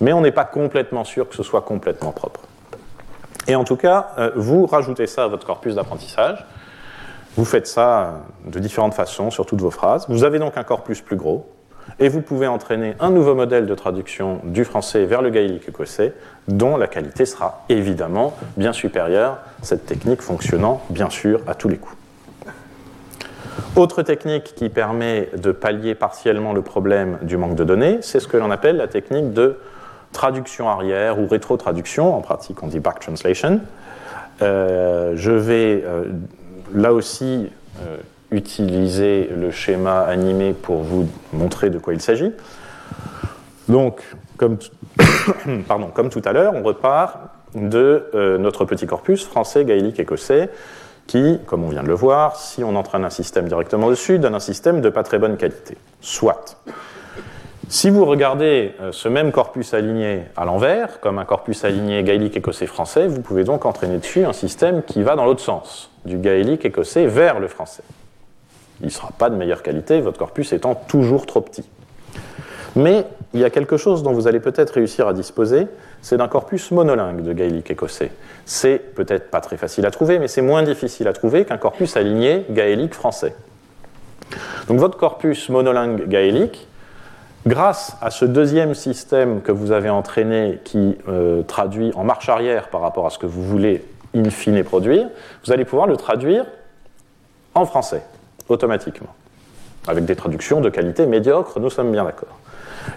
[0.00, 2.40] mais on n'est pas complètement sûr que ce soit complètement propre.
[3.48, 6.44] Et en tout cas, euh, vous rajoutez ça à votre corpus d'apprentissage.
[7.36, 8.10] Vous faites ça euh,
[8.50, 10.06] de différentes façons sur toutes vos phrases.
[10.08, 11.46] Vous avez donc un corpus plus gros
[11.98, 16.12] et vous pouvez entraîner un nouveau modèle de traduction du français vers le gaélique écossais
[16.48, 21.78] dont la qualité sera évidemment bien supérieure, cette technique fonctionnant bien sûr à tous les
[21.78, 21.96] coups.
[23.76, 28.28] Autre technique qui permet de pallier partiellement le problème du manque de données, c'est ce
[28.28, 29.58] que l'on appelle la technique de
[30.12, 33.60] traduction arrière ou rétro-traduction, en pratique on dit back translation.
[34.42, 36.04] Euh, je vais euh,
[36.74, 37.96] là aussi euh,
[38.30, 42.32] utiliser le schéma animé pour vous montrer de quoi il s'agit.
[43.68, 44.02] Donc,
[44.36, 44.58] comme,
[45.68, 47.18] pardon, comme tout à l'heure, on repart
[47.54, 50.50] de notre petit corpus français, gaélique, écossais,
[51.06, 54.34] qui, comme on vient de le voir, si on entraîne un système directement dessus, donne
[54.34, 55.76] un système de pas très bonne qualité.
[56.00, 56.58] Soit.
[57.68, 62.36] Si vous regardez euh, ce même corpus aligné à l'envers, comme un corpus aligné gaélique
[62.36, 66.16] écossais français, vous pouvez donc entraîner dessus un système qui va dans l'autre sens, du
[66.16, 67.82] gaélique écossais vers le français.
[68.80, 71.68] Il ne sera pas de meilleure qualité, votre corpus étant toujours trop petit.
[72.74, 75.66] Mais il y a quelque chose dont vous allez peut-être réussir à disposer,
[76.02, 78.12] c'est d'un corpus monolingue de gaélique écossais.
[78.44, 81.96] C'est peut-être pas très facile à trouver, mais c'est moins difficile à trouver qu'un corpus
[81.96, 83.34] aligné gaélique français.
[84.68, 86.68] Donc votre corpus monolingue gaélique,
[87.46, 92.70] Grâce à ce deuxième système que vous avez entraîné qui euh, traduit en marche arrière
[92.70, 93.84] par rapport à ce que vous voulez
[94.16, 95.08] in fine produire,
[95.44, 96.44] vous allez pouvoir le traduire
[97.54, 98.02] en français,
[98.48, 99.14] automatiquement,
[99.86, 102.38] avec des traductions de qualité médiocre, nous sommes bien d'accord.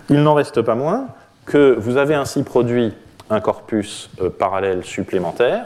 [0.10, 1.08] Il n'en reste pas moins
[1.46, 2.94] que vous avez ainsi produit
[3.30, 5.66] un corpus euh, parallèle supplémentaire.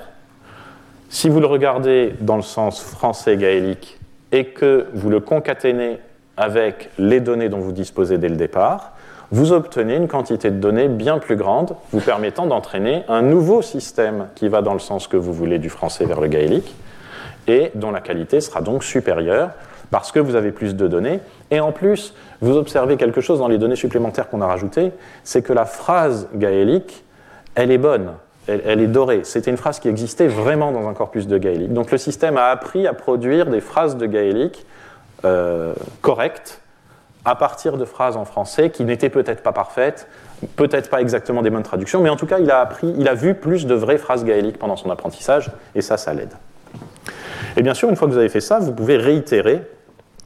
[1.09, 3.99] Si vous le regardez dans le sens français gaélique
[4.31, 5.99] et que vous le concaténez
[6.37, 8.93] avec les données dont vous disposez dès le départ,
[9.31, 14.27] vous obtenez une quantité de données bien plus grande, vous permettant d'entraîner un nouveau système
[14.35, 16.73] qui va dans le sens que vous voulez du français vers le gaélique,
[17.47, 19.51] et dont la qualité sera donc supérieure
[19.93, 21.19] parce que vous avez plus de données.
[21.51, 24.91] Et en plus, vous observez quelque chose dans les données supplémentaires qu'on a rajoutées,
[25.23, 27.05] c'est que la phrase gaélique,
[27.53, 28.13] elle est bonne,
[28.47, 29.21] elle, est dorée.
[29.23, 31.73] C'était une phrase qui existait vraiment dans un corpus de gaélique.
[31.73, 34.65] Donc le système a appris à produire des phrases de gaélique
[35.25, 36.59] euh, correcte
[37.23, 40.07] à partir de phrases en français qui n'étaient peut-être pas parfaites,
[40.55, 43.13] peut-être pas exactement des bonnes traductions, mais en tout cas, il a appris, il a
[43.13, 46.33] vu plus de vraies phrases gaéliques pendant son apprentissage, et ça, ça l'aide.
[47.57, 49.61] Et bien sûr, une fois que vous avez fait ça, vous pouvez réitérer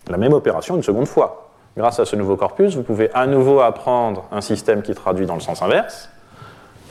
[0.10, 1.52] la même opération une seconde fois.
[1.76, 5.36] Grâce à ce nouveau corpus, vous pouvez à nouveau apprendre un système qui traduit dans
[5.36, 6.10] le sens inverse,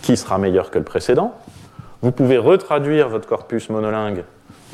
[0.02, 1.34] qui sera meilleur que le précédent.
[2.02, 4.24] Vous pouvez retraduire votre corpus monolingue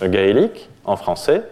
[0.03, 1.45] gaélique en français,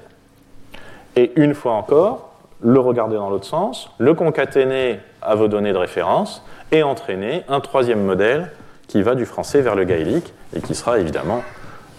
[1.17, 2.31] et une fois encore,
[2.63, 7.61] le regarder dans l'autre sens, le concaténer à vos données de référence et entraîner un
[7.61, 8.51] troisième modèle
[8.87, 11.43] qui va du français vers le gaélique et qui sera évidemment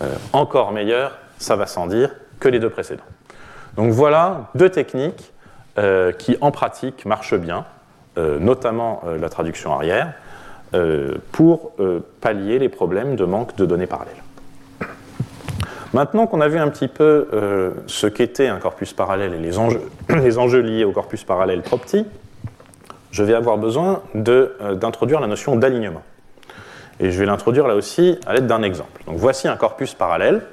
[0.01, 3.03] euh, encore meilleur, ça va sans dire, que les deux précédents.
[3.75, 5.33] Donc voilà deux techniques
[5.77, 7.65] euh, qui en pratique marchent bien,
[8.17, 10.13] euh, notamment la traduction arrière,
[11.33, 11.73] pour
[12.21, 14.23] pallier les problèmes de manque de données parallèles.
[15.93, 19.57] Maintenant qu'on a vu un petit peu euh, ce qu'était un corpus parallèle et les
[19.57, 22.05] enjeux, les enjeux, liés au corpus parallèle trop petit,
[23.11, 26.01] je vais avoir besoin euh, d'introduire la notion d'alignement.
[27.01, 29.03] Et je vais l'introduire là aussi à l'aide d'un exemple.
[29.05, 30.43] Donc voici un corpus parallèle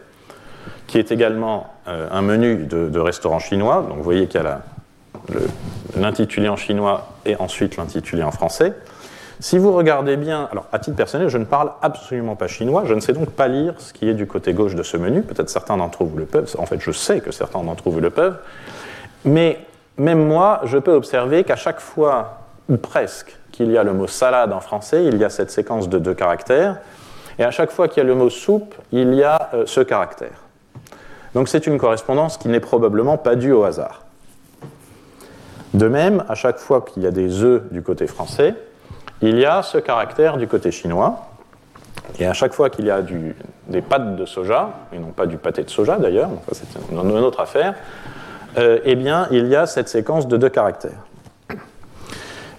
[0.89, 3.85] qui est également euh, un menu de, de, restaurant chinois.
[3.89, 4.61] Donc vous voyez qu'il y a
[5.97, 8.75] l'intitulé en chinois et ensuite l'intitulé en français.
[9.41, 12.95] Si vous regardez bien, alors à titre personnel, je ne parle absolument pas chinois, je
[12.95, 15.49] ne sais donc pas lire ce qui est du côté gauche de ce menu, peut-être
[15.49, 18.39] certains d'entre vous le peuvent, en fait je sais que certains d'entre vous le peuvent,
[19.25, 19.61] mais
[19.97, 24.09] même moi, je peux observer qu'à chaque fois, ou presque, qu'il y a le mot
[24.09, 26.79] salade en français, il y a cette séquence de deux caractères,
[27.39, 29.81] et à chaque fois qu'il y a le mot soupe, il y a euh, ce
[29.81, 30.48] caractère.
[31.39, 34.03] Donc c'est une correspondance qui n'est probablement pas due au hasard.
[35.73, 38.57] De même, à chaque fois qu'il y a des œufs du côté français,
[39.23, 41.29] il y a ce caractère du côté chinois.
[42.19, 43.03] Et à chaque fois qu'il y a
[43.69, 47.39] des pâtes de soja, et non pas du pâté de soja d'ailleurs, c'est une autre
[47.39, 47.75] affaire,
[48.59, 51.07] euh, eh bien, il y a cette séquence de deux caractères.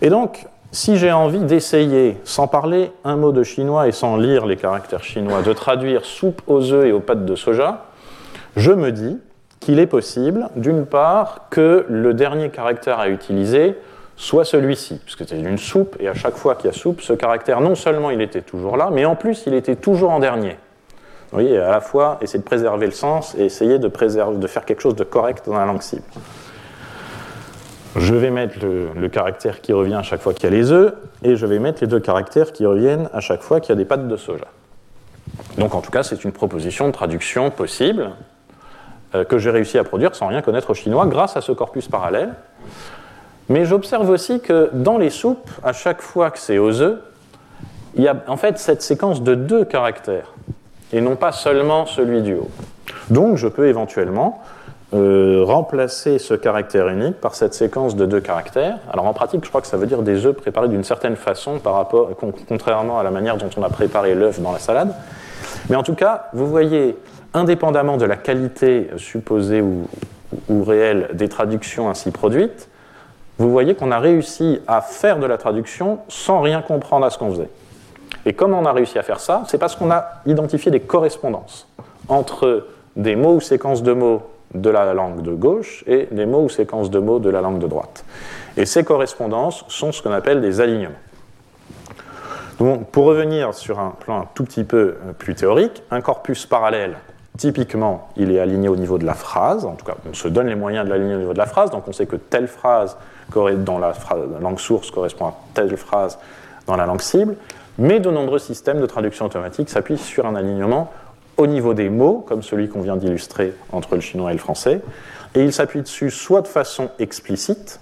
[0.02, 4.46] Et donc, si j'ai envie d'essayer, sans parler un mot de chinois et sans lire
[4.46, 7.84] les caractères chinois, de traduire soupe aux œufs et aux pâtes de soja,
[8.56, 9.18] je me dis
[9.60, 13.76] qu'il est possible, d'une part, que le dernier caractère à utiliser
[14.16, 17.14] soit celui-ci, puisque c'est une soupe, et à chaque fois qu'il y a soupe, ce
[17.14, 20.58] caractère, non seulement il était toujours là, mais en plus il était toujours en dernier.
[21.32, 24.48] Vous voyez, à la fois essayer de préserver le sens et essayer de, préserver, de
[24.48, 26.04] faire quelque chose de correct dans la langue cible.
[27.96, 30.94] Je vais mettre le, caractère qui revient à chaque fois qu'il y a les œufs,
[31.24, 33.76] et je vais mettre les deux caractères qui reviennent à chaque fois qu'il y a
[33.76, 34.46] des pâtes de soja.
[35.58, 38.12] Donc en tout cas, c'est une proposition de traduction possible
[39.12, 42.34] que j'ai réussi à produire sans rien connaître au chinois grâce à ce corpus parallèle.
[43.50, 47.00] Mais j'observe aussi que dans les soupes, à chaque fois que c'est aux œufs,
[47.96, 50.34] il y a en fait cette séquence de deux caractères,
[50.94, 52.50] et non pas seulement celui du haut.
[53.10, 54.42] Donc je peux éventuellement
[54.94, 58.78] euh, remplacer ce caractère unique par cette séquence de deux caractères.
[58.92, 61.60] Alors en pratique, je crois que ça veut dire des œufs préparés d'une certaine façon,
[61.60, 62.10] par rapport,
[62.48, 64.94] contrairement à la manière dont on a préparé l'œuf dans la salade.
[65.70, 66.98] Mais en tout cas, vous voyez,
[67.34, 69.88] indépendamment de la qualité supposée ou,
[70.64, 72.70] réelle des traductions ainsi produites,
[73.38, 77.18] vous voyez qu'on a réussi à faire de la traduction sans rien comprendre à ce
[77.18, 77.50] qu'on faisait.
[78.26, 81.68] Et comment on a réussi à faire ça C'est parce qu'on a identifié des correspondances
[82.10, 86.44] entre des mots ou séquences de mots de la langue de gauche et des mots
[86.44, 88.04] ou séquences de mots de la langue de droite.
[88.58, 90.96] Et ces correspondances sont ce qu'on appelle des alignements.
[92.60, 96.46] Donc, pour revenir sur un plan un tout petit peu euh, plus théorique, un corpus
[96.46, 96.98] parallèle,
[97.38, 99.66] typiquement, il est aligné au niveau de la phrase.
[99.66, 101.72] En tout cas, on se donne les moyens de l'aligner au niveau de la phrase.
[101.72, 102.98] Donc, on sait que telle phrase
[103.32, 103.94] dans la,
[104.42, 106.18] langue source correspond à telle phrase
[106.68, 107.36] dans la langue cible,
[107.78, 110.92] mais de nombreux systèmes de traduction automatique s'appuient sur un alignement
[111.38, 114.82] au niveau des mots, comme celui qu'on vient d'illustrer entre le chinois et le français,
[115.36, 117.80] et ils s'appuient dessus soit de façon explicite,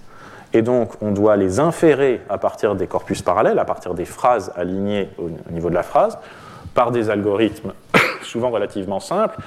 [0.52, 4.52] et donc on doit les inférer à partir des corpus parallèles, à partir des phrases
[4.56, 6.18] alignées au niveau de la phrase,
[6.74, 7.72] par des algorithmes
[8.22, 9.38] souvent relativement simples.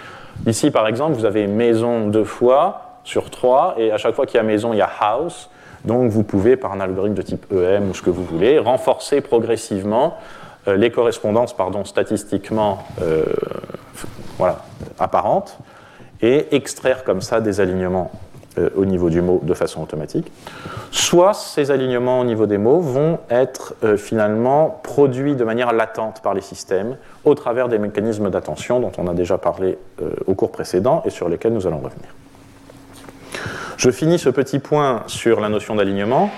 [0.48, 4.38] Ici, par exemple, vous avez maison deux fois sur trois, et à chaque fois qu'il
[4.38, 5.50] y a maison, il y a house.
[5.86, 9.22] Donc vous pouvez, par un algorithme de type EM ou ce que vous voulez, renforcer
[9.22, 10.18] progressivement
[10.68, 13.24] euh, les correspondances pardon, statistiquement euh,
[14.38, 14.60] voilà,
[15.00, 15.58] apparentes
[16.22, 18.12] et extraire comme ça des alignements
[18.60, 20.32] euh, au niveau du mot de façon automatique.
[20.92, 26.34] Soit ces alignements au niveau des mots vont être finalement produits de manière latente par
[26.34, 29.78] les systèmes au travers des mécanismes d'attention dont on a déjà parlé
[30.26, 32.10] au cours précédent et sur lesquels nous allons revenir.
[33.82, 36.30] Je finis ce petit point sur la notion d'alignement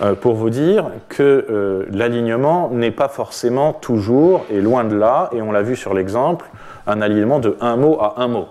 [0.00, 5.28] euh, pour vous dire que euh, l'alignement n'est pas forcément toujours, et loin de là,
[5.34, 6.46] et on l'a vu sur l'exemple,
[6.86, 8.46] un alignement de un mot à un mot.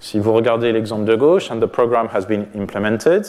[0.00, 3.26] Si vous regardez l'exemple de gauche, and the program has been implemented,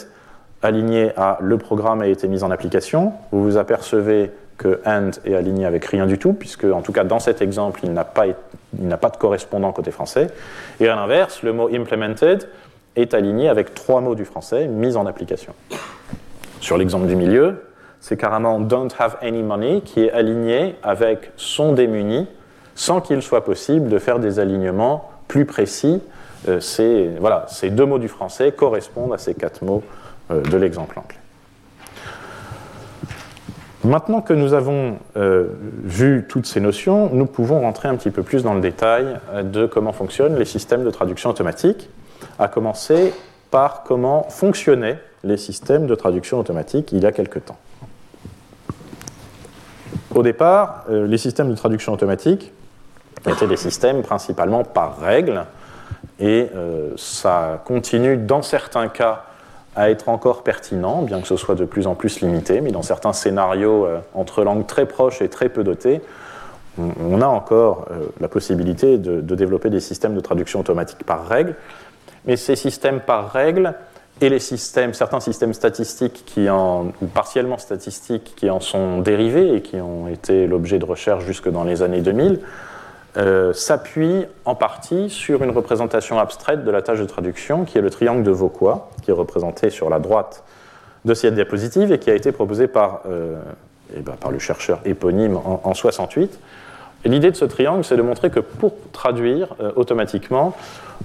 [0.62, 5.34] aligné à le programme a été mis en application, vous vous apercevez que and est
[5.34, 8.26] aligné avec rien du tout, puisque en tout cas dans cet exemple, il n'a pas,
[9.00, 10.28] pas de correspondant côté français.
[10.80, 12.48] Et à l'inverse, le mot implemented
[12.96, 15.52] est aligné avec trois mots du français mis en application.
[16.60, 17.66] Sur l'exemple du milieu,
[18.00, 22.26] c'est carrément don't have any money qui est aligné avec sont démunis
[22.74, 26.00] sans qu'il soit possible de faire des alignements plus précis.
[26.48, 29.82] Euh, ces, voilà, ces deux mots du français correspondent à ces quatre mots
[30.30, 31.18] euh, de l'exemple anglais.
[33.84, 35.48] Maintenant que nous avons euh,
[35.84, 39.66] vu toutes ces notions, nous pouvons rentrer un petit peu plus dans le détail de
[39.66, 41.88] comment fonctionnent les systèmes de traduction automatique
[42.38, 43.12] à commencer
[43.50, 47.58] par comment fonctionnaient les systèmes de traduction automatique il y a quelque temps.
[50.14, 52.52] Au départ, euh, les systèmes de traduction automatique
[53.26, 55.44] étaient des systèmes principalement par règles,
[56.18, 59.25] et euh, ça continue dans certains cas
[59.76, 62.82] à être encore pertinent, bien que ce soit de plus en plus limité, mais dans
[62.82, 66.00] certains scénarios euh, entre langues très proches et très peu dotées,
[66.78, 67.86] on, a encore
[68.20, 71.54] la possibilité de, développer des systèmes de traduction automatique par règles,
[72.26, 73.74] mais ces systèmes par règle
[74.20, 79.56] et les systèmes, certains systèmes statistiques qui en, ou partiellement statistiques qui en sont dérivés
[79.56, 82.40] et qui ont été l'objet de recherches jusque dans les années 2000,
[83.16, 87.80] euh, s'appuient en partie sur une représentation abstraite de la tâche de traduction qui est
[87.80, 90.44] le triangle de Vauquois, qui est représenté sur la droite
[91.04, 93.02] de cette diapositive et qui a été proposé par,
[93.96, 96.38] eh ben, le chercheur éponyme en, en 68.
[97.04, 100.56] L'idée de ce triangle, c'est de montrer que pour traduire automatiquement,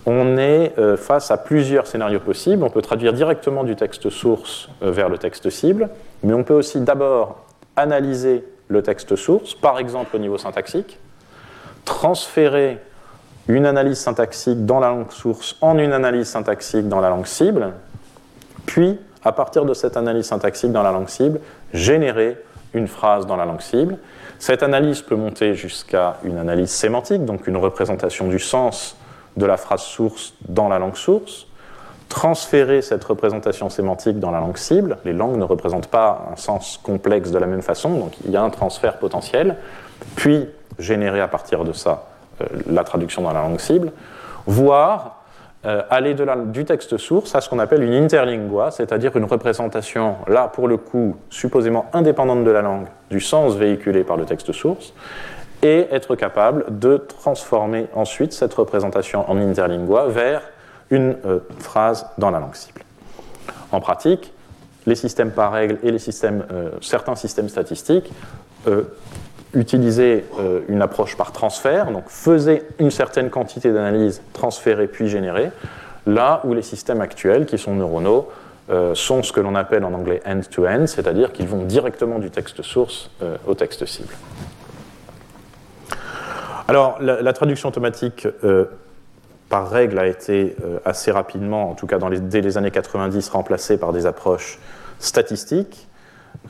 [0.07, 2.63] on est face à plusieurs scénarios possibles.
[2.63, 5.89] On peut traduire directement du texte source vers le texte cible,
[6.23, 7.45] mais on peut aussi d'abord
[7.75, 10.97] analyser le texte source, par exemple au niveau syntaxique,
[11.85, 12.79] transférer
[13.47, 17.73] une analyse syntaxique dans la langue source en une analyse syntaxique dans la langue cible,
[18.65, 21.39] puis, à partir de cette analyse syntaxique dans la langue cible,
[21.73, 22.37] générer
[22.73, 23.97] une phrase dans la langue cible.
[24.39, 28.95] Cette analyse peut monter jusqu'à une analyse sémantique, donc une représentation du sens
[29.37, 31.47] de la phrase source dans la langue source,
[32.09, 34.97] transférer cette représentation sémantique dans la langue cible.
[35.05, 38.37] Les langues ne représentent pas un sens complexe de la même façon, donc il y
[38.37, 39.57] a un transfert potentiel,
[40.15, 40.47] puis
[40.79, 42.05] générer à partir de ça
[42.41, 43.91] euh, la traduction dans la langue cible,
[44.45, 45.21] voire
[45.65, 46.15] euh, aller
[46.45, 50.77] du texte source à ce qu'on appelle une interlingua, c'est-à-dire une représentation, là pour le
[50.77, 54.93] coup, supposément indépendante de la langue, du sens véhiculé par le texte source,
[55.61, 60.41] et être capable de transformer ensuite cette représentation en interlingua vers
[60.89, 62.81] une euh, phrase dans la langue cible.
[63.71, 64.33] En pratique,
[64.87, 66.43] les systèmes par règle et les systèmes,
[66.81, 68.11] certains systèmes statistiques
[69.55, 70.23] euh, utilisaient
[70.67, 75.51] une approche par transfert, donc faisaient une certaine quantité d'analyse transférée puis générée,
[76.05, 78.29] là où les systèmes actuels, qui sont neuronaux,
[78.93, 83.11] sont ce que l'on appelle en anglais end-to-end, c'est-à-dire qu'ils vont directement du texte source
[83.45, 84.13] au texte cible.
[86.69, 88.25] Alors, la, traduction automatique
[89.51, 93.77] par règle, a été euh, assez rapidement, en tout cas dès les années 90, remplacé
[93.77, 94.59] par des approches
[94.97, 95.89] statistiques.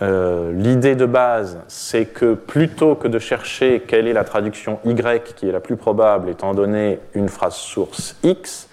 [0.02, 5.36] Euh, l'idée de base, c'est que plutôt que de chercher quelle est la traduction Y
[5.36, 8.68] qui est la plus probable étant donné une phrase source X,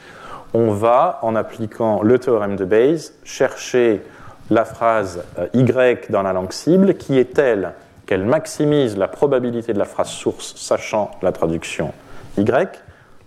[0.54, 4.02] on va, en appliquant le théorème de Bayes, chercher
[4.50, 7.72] la phrase euh, Y dans la langue cible qui est telle
[8.06, 11.92] qu'elle maximise la probabilité de la phrase source sachant la traduction
[12.38, 12.82] Y,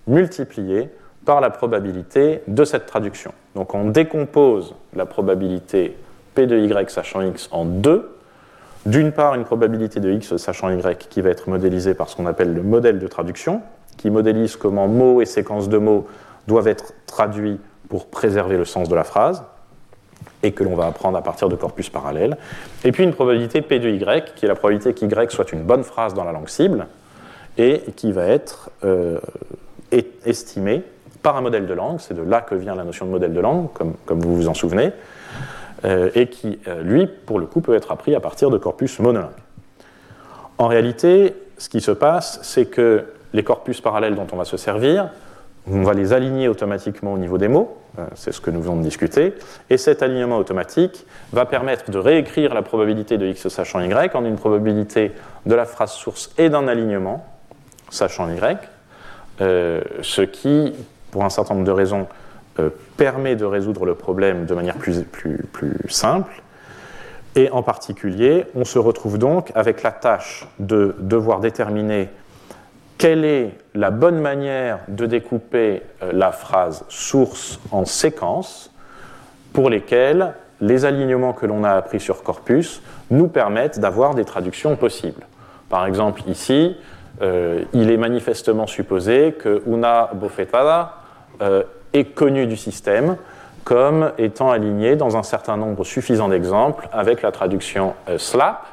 [0.08, 0.90] multiplié
[1.24, 3.32] par la probabilité de cette traduction.
[3.54, 5.96] Donc on décompose la probabilité
[6.36, 8.18] P de Y sachant X en deux.
[8.86, 12.26] D'une part, une probabilité de X sachant Y qui va être modélisée par ce qu'on
[12.26, 13.62] appelle le modèle de traduction,
[13.98, 16.08] qui modélise comment mots et séquences de mots
[16.48, 17.60] doivent être traduits
[17.90, 19.44] pour préserver le sens de la phrase,
[20.44, 22.38] et que l'on va apprendre à partir de corpus parallèles.
[22.84, 25.84] Et puis une probabilité P de Y, qui est la probabilité qu'Y soit une bonne
[25.84, 26.88] phrase dans la langue cible,
[27.58, 29.20] et qui va être euh,
[29.92, 30.84] est estimé
[31.22, 33.40] par un modèle de langue, c'est de là que vient la notion de modèle de
[33.40, 34.92] langue, comme, comme vous vous en souvenez,
[36.14, 39.30] et qui, euh, lui, pour le coup, peut être appris à partir de corpus monolingues.
[40.58, 44.58] En réalité, ce qui se passe, c'est que les corpus parallèles dont on va se
[44.58, 45.10] servir,
[45.68, 48.78] on va les aligner automatiquement au niveau des mots, euh, c'est ce que nous venons
[48.78, 49.34] de discuter,
[49.70, 54.26] et cet alignement automatique va permettre de réécrire la probabilité de x sachant y en
[54.26, 55.12] une probabilité
[55.46, 57.26] de la phrase source et d'un alignement
[57.90, 58.58] sachant y,
[59.42, 60.74] euh, ce qui,
[61.12, 62.08] pour un certain nombre de raisons,
[62.60, 65.06] euh, permet de résoudre le problème de manière plus,
[65.88, 66.42] simple.
[67.36, 72.10] Et en particulier, on se retrouve donc avec la tâche de devoir déterminer
[72.98, 78.74] quelle est la bonne manière de découper euh, la phrase source en séquences
[79.54, 84.76] pour lesquelles les alignements que l'on a appris sur corpus nous permettent d'avoir des traductions
[84.76, 85.26] possibles.
[85.70, 86.76] Par exemple, ici,
[87.22, 90.98] euh, il est manifestement supposé que una bofetada
[91.94, 93.18] est connue du système
[93.64, 98.66] comme étant alignée dans un certain nombre suffisant d'exemples avec la traduction euh, slap.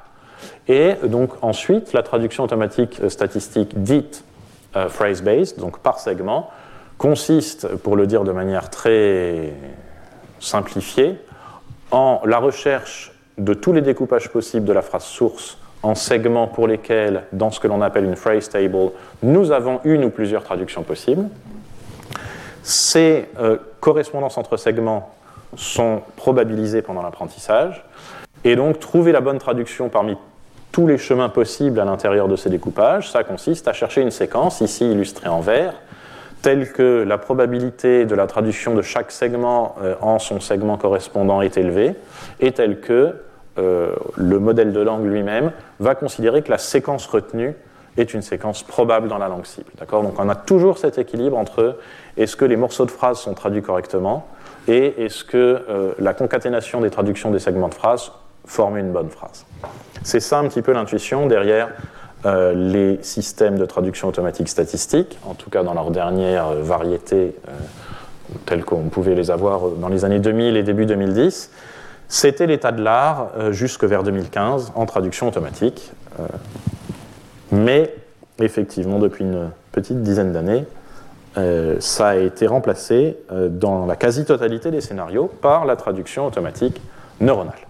[0.66, 4.24] Et donc ensuite, la traduction automatique statistique dite
[4.74, 6.50] phrase-based, donc par segment,
[6.98, 9.54] consiste, pour le dire de manière très
[10.40, 11.18] simplifiée,
[11.90, 16.66] en la recherche de tous les découpages possibles de la phrase source en segments pour
[16.66, 18.90] lesquels, dans ce que l'on appelle une phrase table,
[19.22, 21.28] nous avons une ou plusieurs traductions possibles.
[22.62, 25.14] Ces euh, correspondances entre segments
[25.56, 27.84] sont probabilisées pendant l'apprentissage,
[28.44, 30.16] et donc trouver la bonne traduction parmi
[30.72, 34.60] tous les chemins possibles à l'intérieur de ces découpages, ça consiste à chercher une séquence,
[34.60, 35.74] ici illustrée en vert,
[36.42, 41.40] telle que la probabilité de la traduction de chaque segment euh, en son segment correspondant
[41.40, 41.94] est élevée,
[42.40, 43.14] et telle que
[43.58, 47.56] euh, le modèle de langue lui-même va considérer que la séquence retenue
[47.98, 49.70] est une séquence probable dans la langue cible.
[49.90, 51.78] Donc on a toujours cet équilibre entre
[52.16, 54.26] est-ce que les morceaux de phrases sont traduits correctement
[54.66, 55.36] et est-ce que
[55.68, 58.12] euh, la concaténation des traductions des segments de phrases
[58.44, 59.44] forme une bonne phrase.
[60.02, 61.70] C'est ça un petit peu l'intuition derrière
[62.24, 67.34] euh, les systèmes de traduction automatique statistique, en tout cas dans leur dernière variété
[68.44, 71.50] telle qu'on pouvait les avoir dans les années 2000 et début 2010
[72.08, 75.92] C'était l'état de l'art jusque vers 2015 en traduction automatique.
[77.52, 77.94] Mais
[78.40, 80.64] effectivement, depuis une petite dizaine d'années,
[81.78, 86.80] ça a été remplacé dans la quasi-totalité des scénarios par la traduction automatique
[87.20, 87.68] neuronale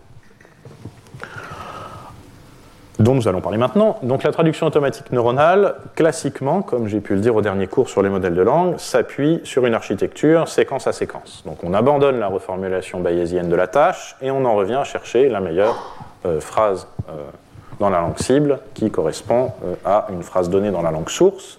[2.99, 3.99] dont nous allons parler maintenant.
[4.03, 8.03] Donc la traduction automatique neuronale, classiquement, comme j'ai pu le dire au dernier cours sur
[8.03, 11.43] les modèles de langue, s'appuie sur une architecture séquence à séquence.
[11.47, 15.29] Donc on abandonne la reformulation bayésienne de la tâche et on en revient à chercher
[15.29, 17.13] la meilleure euh, phrase euh,
[17.81, 21.59] dans la langue cible qui correspond euh, à une phrase donnée dans la langue source.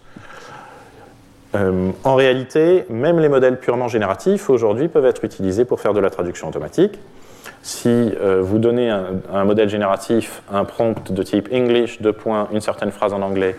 [1.54, 6.12] en réalité, même les modèles purement génératifs aujourd'hui peuvent être utilisés pour faire de la
[6.12, 7.00] traduction automatique.
[7.62, 12.48] Si euh, vous donnez un, un, modèle génératif un prompt de type English, deux points,
[12.52, 13.56] une certaine phrase en anglais,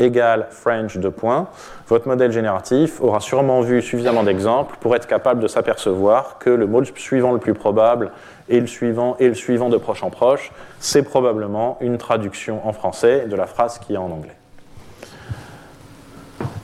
[0.00, 1.48] égale French, deux points,
[1.88, 6.66] votre modèle génératif aura sûrement vu suffisamment d'exemples pour être capable de s'apercevoir que le
[6.66, 8.12] mot suivant le plus probable
[8.48, 12.72] et le suivant et le suivant de proche en proche, c'est probablement une traduction en
[12.72, 14.36] français de la phrase qui est en anglais.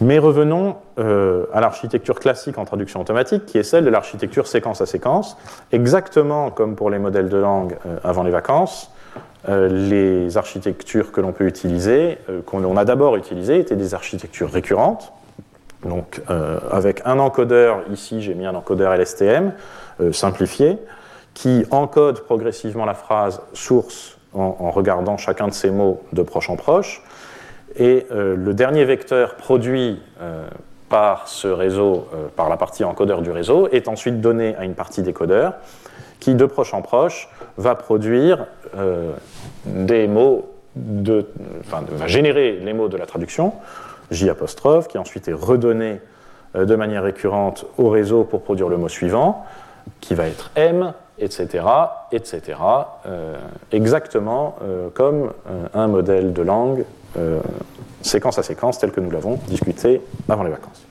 [0.01, 4.81] Mais revenons euh, à l'architecture classique en traduction automatique, qui est celle de l'architecture séquence
[4.81, 5.37] à séquence.
[5.71, 8.92] Exactement comme pour les modèles de langue euh, avant les vacances,
[9.49, 15.13] les architectures que l'on peut utiliser, qu'on a d'abord utilisées, étaient des architectures récurrentes.
[15.85, 16.21] Donc,
[16.71, 19.53] avec un encodeur, ici j'ai mis un encodeur LSTM
[20.13, 20.79] simplifié,
[21.35, 26.57] qui encode progressivement la phrase source en regardant chacun de ces mots de proche en
[26.57, 27.03] proche
[27.77, 30.47] et euh, le dernier vecteur produit euh,
[30.89, 34.75] par ce réseau, euh, par la partie encodeur du réseau, est ensuite donné à une
[34.75, 35.55] partie décodeur
[36.23, 38.47] qui, de proche en proche, va produire
[39.67, 41.27] des mots, de,
[41.61, 43.53] enfin, va générer les mots de la traduction,
[44.11, 44.31] J
[44.89, 46.01] qui ensuite est redonné
[46.55, 49.45] de manière récurrente au réseau pour produire le mot suivant,
[50.01, 51.65] qui va être M, etc.,
[52.13, 52.59] etc.,
[53.73, 54.57] exactement
[54.95, 55.33] comme
[55.75, 56.85] un modèle de langue
[57.19, 57.41] euh,
[58.01, 60.87] séquence à séquence tel que nous l'avons discuté avant les vacances.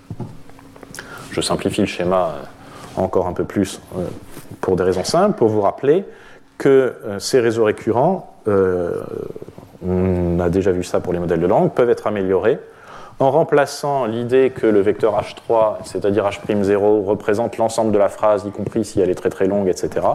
[1.32, 4.06] Je simplifie le schéma euh, encore un peu plus euh,
[4.62, 6.06] pour des raisons simples, pour vous rappeler
[6.58, 11.90] que ces réseaux récurrents, on a déjà vu ça pour les modèles de langue, peuvent
[11.90, 12.60] être améliorés
[13.22, 18.52] en remplaçant l'idée que le vecteur H3, c'est-à-dire H'0, représente l'ensemble de la phrase, y
[18.52, 20.08] compris si elle est très très longue, etc.,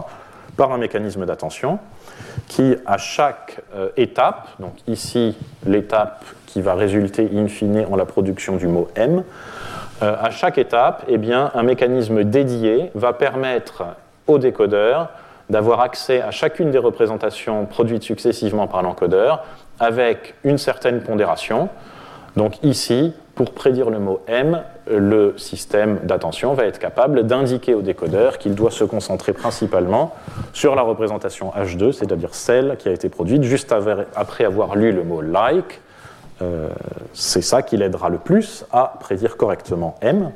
[0.57, 1.79] par un mécanisme d'attention
[2.47, 8.05] qui, à chaque euh, étape, donc ici l'étape qui va résulter in fine en la
[8.05, 9.23] production du mot M,
[10.01, 13.83] euh, à chaque étape, eh bien, un mécanisme dédié va permettre
[14.27, 15.09] au décodeur
[15.49, 19.45] d'avoir accès à chacune des représentations produites successivement par l'encodeur
[19.79, 21.69] avec une certaine pondération.
[22.35, 27.81] Donc ici, pour prédire le mot M, le système d'attention va être capable d'indiquer au
[27.81, 30.15] décodeur qu'il doit se concentrer principalement
[30.53, 33.73] sur la représentation H2, c'est-à-dire celle qui a été produite juste
[34.15, 35.81] après avoir lu le mot like.
[36.41, 36.69] Euh,
[37.13, 40.31] c'est ça qui l'aidera le plus à prédire correctement M.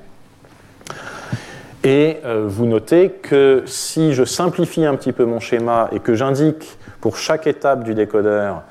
[1.83, 6.13] Et euh, vous notez que si je simplifie un petit peu mon schéma et que
[6.13, 8.63] j'indique pour chaque étape du décodeur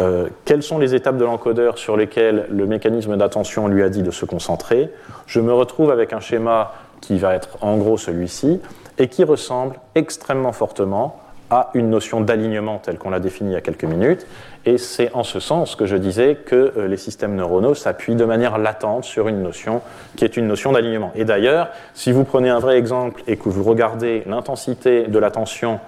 [0.00, 4.02] euh, quelles sont les étapes de l'encodeur sur lesquelles le mécanisme d'attention lui a dit
[4.02, 4.90] de se concentrer,
[5.26, 8.60] je me retrouve avec un schéma qui va être en gros celui-ci
[8.98, 11.18] et qui ressemble extrêmement fortement
[11.50, 14.26] à une notion d'alignement telle qu'on l'a définie il y a quelques minutes.
[14.64, 18.24] Et c'est en ce sens que je disais que euh, les systèmes neuronaux s'appuient de
[18.24, 19.80] manière latente sur une notion
[20.16, 21.12] qui est une notion d'alignement.
[21.14, 25.78] Et d'ailleurs, si vous prenez un vrai exemple et que vous regardez l'intensité de l'attention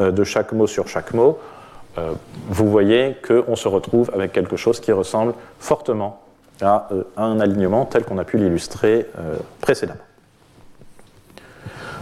[0.00, 1.38] euh, de chaque mot sur chaque mot,
[1.98, 2.12] euh,
[2.48, 6.20] vous voyez qu'on se retrouve avec quelque chose qui ressemble fortement
[6.62, 6.88] à,
[7.18, 9.06] un alignement tel qu'on a pu l'illustrer
[9.60, 10.00] précédemment.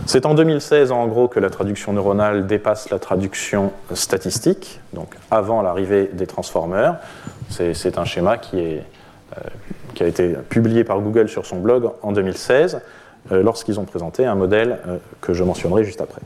[0.07, 5.63] C'est en 2016 en gros que la traduction neuronale dépasse la traduction statistique, donc avant
[5.63, 6.97] l'arrivée des transformers.
[7.49, 8.85] C'est un schéma qui, est,
[9.95, 12.81] qui, a été publié par Google sur son blog en 2016
[13.31, 14.79] lorsqu'ils ont présenté un modèle
[15.21, 16.21] que je mentionnerai juste après.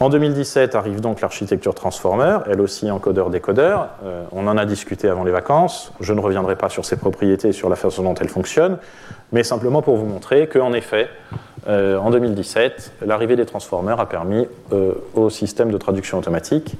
[0.00, 3.88] En 2017 arrive donc l'architecture transformer, elle aussi encodeur-décodeur.
[4.04, 5.92] Euh, on en a discuté avant les vacances.
[5.98, 8.78] Je ne reviendrai pas sur ses propriétés et sur la façon dont elle fonctionne,
[9.32, 11.08] mais simplement pour vous montrer qu'en effet,
[11.68, 16.76] euh, en 2017, l'arrivée des transformers a permis euh, au système de traduction automatique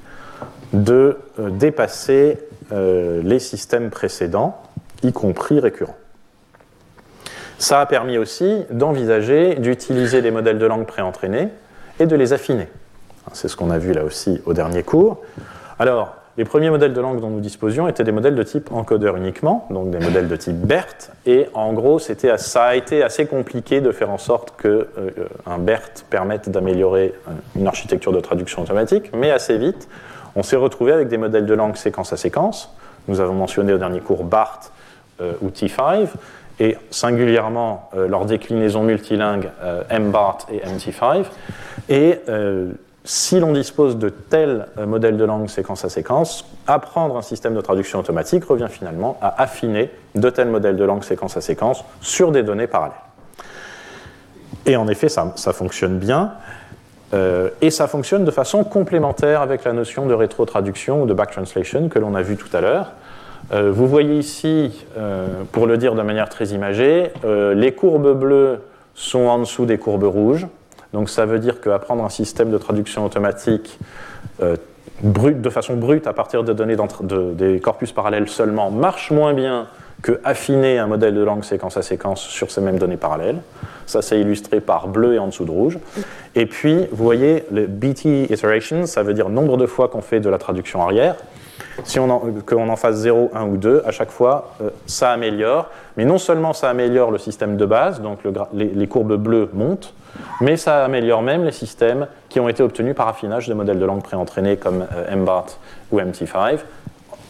[0.73, 2.37] de dépasser
[2.71, 4.61] les systèmes précédents,
[5.01, 5.97] y compris récurrents.
[7.57, 11.49] Ça a permis aussi d'envisager d'utiliser des modèles de langue préentraînés
[11.99, 12.67] et de les affiner.
[13.33, 15.21] C'est ce qu'on a vu là aussi au dernier cours.
[15.79, 19.17] Alors, les premiers modèles de langue dont nous disposions étaient des modèles de type encodeur
[19.17, 23.81] uniquement, donc des modèles de type BERT, et en gros, ça a été assez compliqué
[23.81, 27.13] de faire en sorte qu'un euh, BERT permette d'améliorer
[27.57, 29.89] une architecture de traduction automatique, mais assez vite,
[30.33, 32.73] on s'est retrouvé avec des modèles de langue séquence à séquence.
[33.09, 34.71] Nous avons mentionné au dernier cours BART
[35.19, 36.07] euh, ou T5,
[36.61, 39.49] et singulièrement euh, leur déclinaison multilingue
[39.91, 41.25] MBART et MT5.
[41.89, 42.17] Et
[43.09, 47.55] si l'on dispose de tels euh, modèles de langue séquence à séquence, apprendre un système
[47.55, 51.83] de traduction automatique revient finalement à affiner de tels modèles de langue séquence à séquence
[52.01, 52.95] sur des données parallèles.
[54.67, 56.33] Et en effet, ça, fonctionne bien.
[57.15, 61.89] Euh, et ça fonctionne de façon complémentaire avec la notion de rétro-traduction ou de back-translation
[61.89, 62.91] que l'on a vu tout à l'heure.
[63.51, 64.85] Euh, vous voyez ici,
[65.51, 68.59] pour le dire de manière très imagée, les courbes bleues
[68.93, 70.45] sont en dessous des courbes rouges.
[70.93, 73.79] Donc ça veut dire qu'apprendre un système de traduction automatique
[74.41, 74.55] euh,
[75.03, 76.75] de façon brute à partir de données
[77.33, 79.67] des corpus parallèles seulement marche moins bien
[80.01, 83.41] que affiner un modèle de langue séquence à séquence sur ces mêmes données parallèles.
[83.85, 85.77] Ça, c'est illustré par bleu et en dessous de rouge.
[86.35, 90.19] Et puis, vous voyez, le BT iteration, ça veut dire nombre de fois qu'on fait
[90.19, 91.15] de la traduction arrière.
[91.85, 95.69] Si on qu'on en fasse 0, 1 ou 2, à chaque fois, euh, ça améliore.
[95.97, 98.19] Mais non seulement ça améliore le système de base, donc
[98.53, 99.93] les, courbes bleues montent,
[100.41, 103.85] mais ça améliore même les systèmes qui ont été obtenus par affinage de modèles de
[103.85, 105.47] langue préentraînés comme euh, MBART
[105.91, 106.59] ou MT5.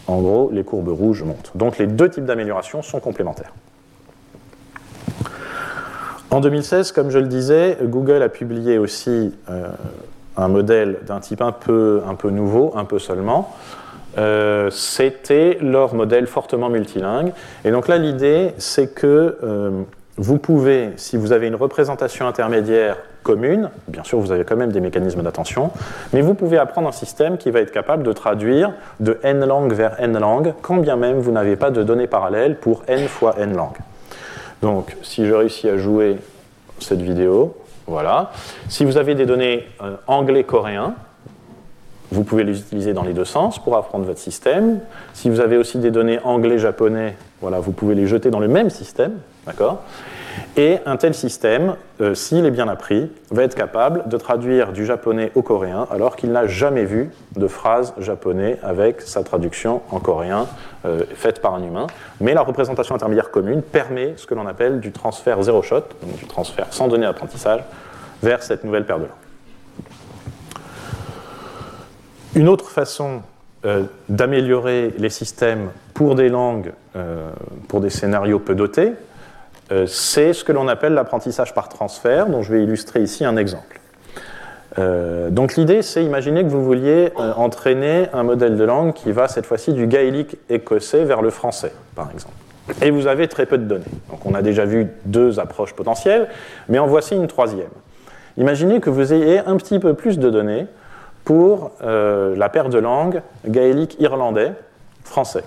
[0.08, 1.52] En gros, les courbes rouges montent.
[1.56, 3.54] Donc les deux types d'amélioration sont complémentaires.
[6.32, 9.68] En 2016, comme je le disais, Google a publié aussi euh,
[10.38, 13.52] un modèle d'un type un peu, un peu nouveau, un peu seulement,
[14.20, 17.32] euh, c'était leur modèle fortement multilingue.
[17.64, 19.82] Et donc là, l'idée, c'est que euh,
[20.18, 24.72] vous pouvez, si vous avez une représentation intermédiaire commune, bien sûr, vous avez quand même
[24.72, 25.72] des mécanismes d'attention,
[26.12, 29.72] mais vous pouvez apprendre un système qui va être capable de traduire de n langue
[29.72, 33.36] vers n langue, quand bien même vous n'avez pas de données parallèles pour n fois
[33.38, 33.78] n langue.
[34.62, 36.18] Donc, si je réussis à jouer
[36.80, 37.56] cette vidéo,
[37.88, 38.32] voilà.
[38.68, 40.96] Si vous avez des données euh, anglais-coréen,
[42.12, 44.80] vous pouvez les utiliser dans les deux sens pour apprendre votre système.
[45.14, 48.70] Si vous avez aussi des données anglais-japonais, voilà, vous pouvez les jeter dans le même
[48.70, 49.14] système.
[49.46, 49.84] D'accord?
[50.58, 54.86] Et un tel système, euh, s'il est bien appris, va être capable de traduire du
[54.86, 60.00] japonais au coréen alors qu'il n'a jamais vu de phrase japonais avec sa traduction en
[60.00, 60.48] coréen
[60.86, 61.88] euh, faite par un humain.
[62.22, 66.18] Mais la représentation intermédiaire commune permet ce que l'on appelle du transfert zéro shot, donc
[66.18, 67.62] du transfert sans données d'apprentissage,
[68.24, 69.29] vers cette nouvelle paire de langues.
[72.36, 73.22] Une autre façon
[73.66, 77.30] euh, d'améliorer les systèmes pour des langues, euh,
[77.68, 78.94] pour des scénarios peu dotés,
[79.72, 83.38] euh, c'est ce que l'on appelle l'apprentissage par transfert, dont je vais illustrer ici un
[83.38, 83.80] exemple.
[85.32, 89.46] donc l'idée, c'est imaginer que vous vouliez entraîner un modèle de langue qui va cette
[89.46, 92.38] fois-ci du gaélique écossais vers le français, par exemple.
[92.82, 93.94] Et vous avez très peu de données.
[94.10, 96.30] Donc on a déjà vu deux approches potentielles,
[96.70, 97.74] mais en voici une troisième.
[98.38, 100.68] Imaginez que vous ayez un petit peu plus de données
[101.30, 104.54] pour euh, la paire de langues gaélique irlandais
[105.04, 105.44] français.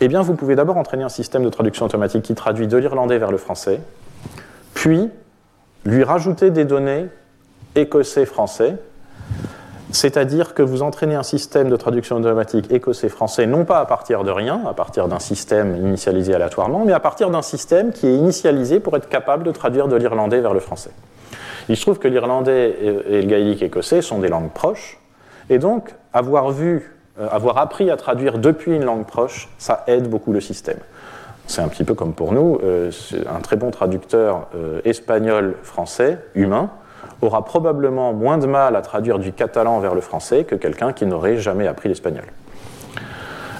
[0.00, 3.18] Eh bien, vous pouvez d'abord entraîner un système de traduction automatique qui traduit de l'irlandais
[3.18, 3.80] vers le français,
[4.74, 5.10] puis
[5.84, 7.06] lui rajouter des données
[7.74, 8.76] écossais-français,
[9.90, 14.30] c'est-à-dire que vous entraînez un système de traduction automatique écossais-français non pas à partir de
[14.30, 18.78] rien, à partir d'un système initialisé aléatoirement, mais à partir d'un système qui est initialisé
[18.78, 20.92] pour être capable de traduire de l'irlandais vers le français.
[21.68, 22.76] Il se trouve que l'irlandais
[23.08, 24.98] et le gaélique écossais sont des langues proches,
[25.50, 30.08] et donc avoir vu, euh, avoir appris à traduire depuis une langue proche, ça aide
[30.08, 30.78] beaucoup le système.
[31.46, 32.90] C'est un petit peu comme pour nous, euh,
[33.34, 36.70] un très bon traducteur euh, espagnol-français, humain,
[37.22, 41.06] aura probablement moins de mal à traduire du catalan vers le français que quelqu'un qui
[41.06, 42.24] n'aurait jamais appris l'espagnol.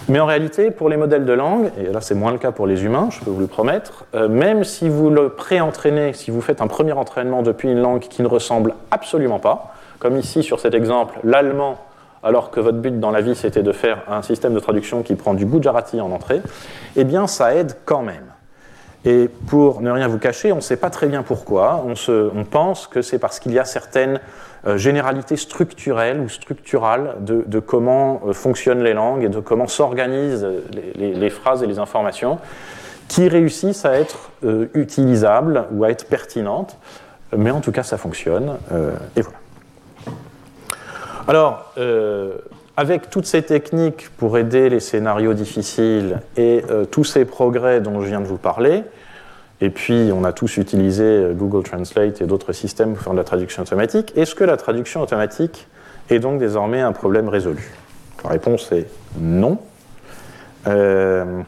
[0.09, 2.67] Mais en réalité, pour les modèles de langue, et là c'est moins le cas pour
[2.67, 6.41] les humains, je peux vous le promettre, euh, même si vous le pré-entraînez, si vous
[6.41, 10.61] faites un premier entraînement depuis une langue qui ne ressemble absolument pas, comme ici sur
[10.61, 11.77] cet exemple, l'allemand,
[12.23, 15.15] alors que votre but dans la vie c'était de faire un système de traduction qui
[15.15, 16.41] prend du Gujarati en entrée,
[16.97, 18.25] eh bien ça aide quand même.
[19.05, 21.85] Et pour ne rien vous cacher, on ne sait pas très bien pourquoi.
[21.87, 24.21] On, se, on pense que c'est parce qu'il y a certaines
[24.67, 30.47] euh, généralité structurelle ou structurale de, comment euh, fonctionnent les langues et de comment s'organisent
[30.97, 32.39] les, phrases et les informations
[33.07, 36.77] qui réussissent à être euh, utilisables ou à être pertinentes.
[37.37, 38.57] Mais en tout cas, ça fonctionne.
[39.15, 39.39] et voilà.
[41.29, 41.75] Alors,
[42.79, 46.63] avec toutes ces techniques pour aider les scénarios difficiles et
[46.93, 48.85] tous ces progrès dont je viens de vous parler,
[49.61, 53.19] et puis, on a tous utilisé euh, Google Translate et d'autres systèmes pour faire de
[53.19, 54.13] la traduction automatique.
[54.17, 55.67] Est-ce que la traduction automatique
[56.11, 57.73] est donc désormais un problème résolu?
[58.23, 58.87] La réponse est
[59.19, 59.59] non.
[60.67, 61.43] Euh,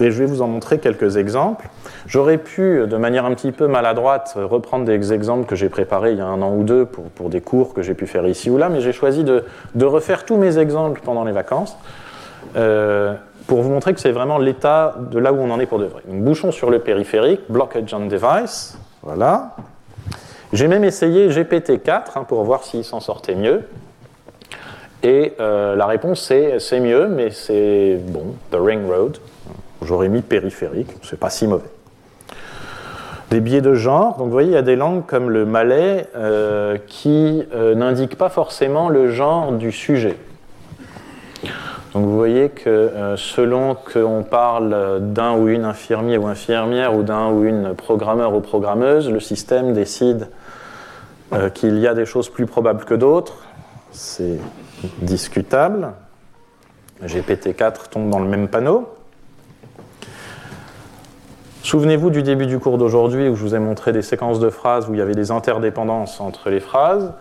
[0.00, 1.68] et je vais vous en montrer quelques exemples.
[2.06, 6.18] J'aurais pu, de manière un petit peu maladroite, reprendre des exemples que j'ai préparés il
[6.18, 8.50] y a un an ou deux pour, pour des cours que j'ai pu faire ici
[8.50, 9.44] ou là, mais j'ai choisi de,
[9.74, 11.76] de, refaire tous mes exemples pendant les vacances
[12.56, 13.14] euh,
[13.46, 15.84] pour vous montrer que c'est vraiment l'état de là où on en est pour de
[15.84, 16.02] vrai.
[16.08, 19.56] Donc, bouchon sur le périphérique, blockage on device, voilà.
[20.52, 23.62] J'ai même essayé GPT-4 hein, pour voir s'il s'en sortait mieux.
[25.02, 29.18] Et euh, la réponse c'est c'est mieux, mais c'est bon, the ring road.
[29.82, 31.70] J'aurais mis périphérique, c'est pas si mauvais.
[33.30, 36.08] Des biais de genre, donc vous voyez, il y a des langues comme le malais
[36.16, 40.16] euh, qui euh, n'indiquent pas forcément le genre du sujet.
[41.94, 47.04] Donc vous voyez que euh, selon qu'on parle d'un ou une infirmier ou infirmière ou
[47.04, 50.28] d'un ou une programmeur ou programmeuse, le système décide
[51.54, 53.44] qu'il y a des choses plus probables que d'autres.
[53.92, 54.40] C'est
[55.00, 55.92] discutable.
[57.04, 58.88] GPT-4 tombe dans le même panneau.
[61.62, 64.88] Souvenez-vous du début du cours d'aujourd'hui où je vous ai montré des séquences de phrases
[64.88, 67.12] où il y avait des interdépendances entre les phrases.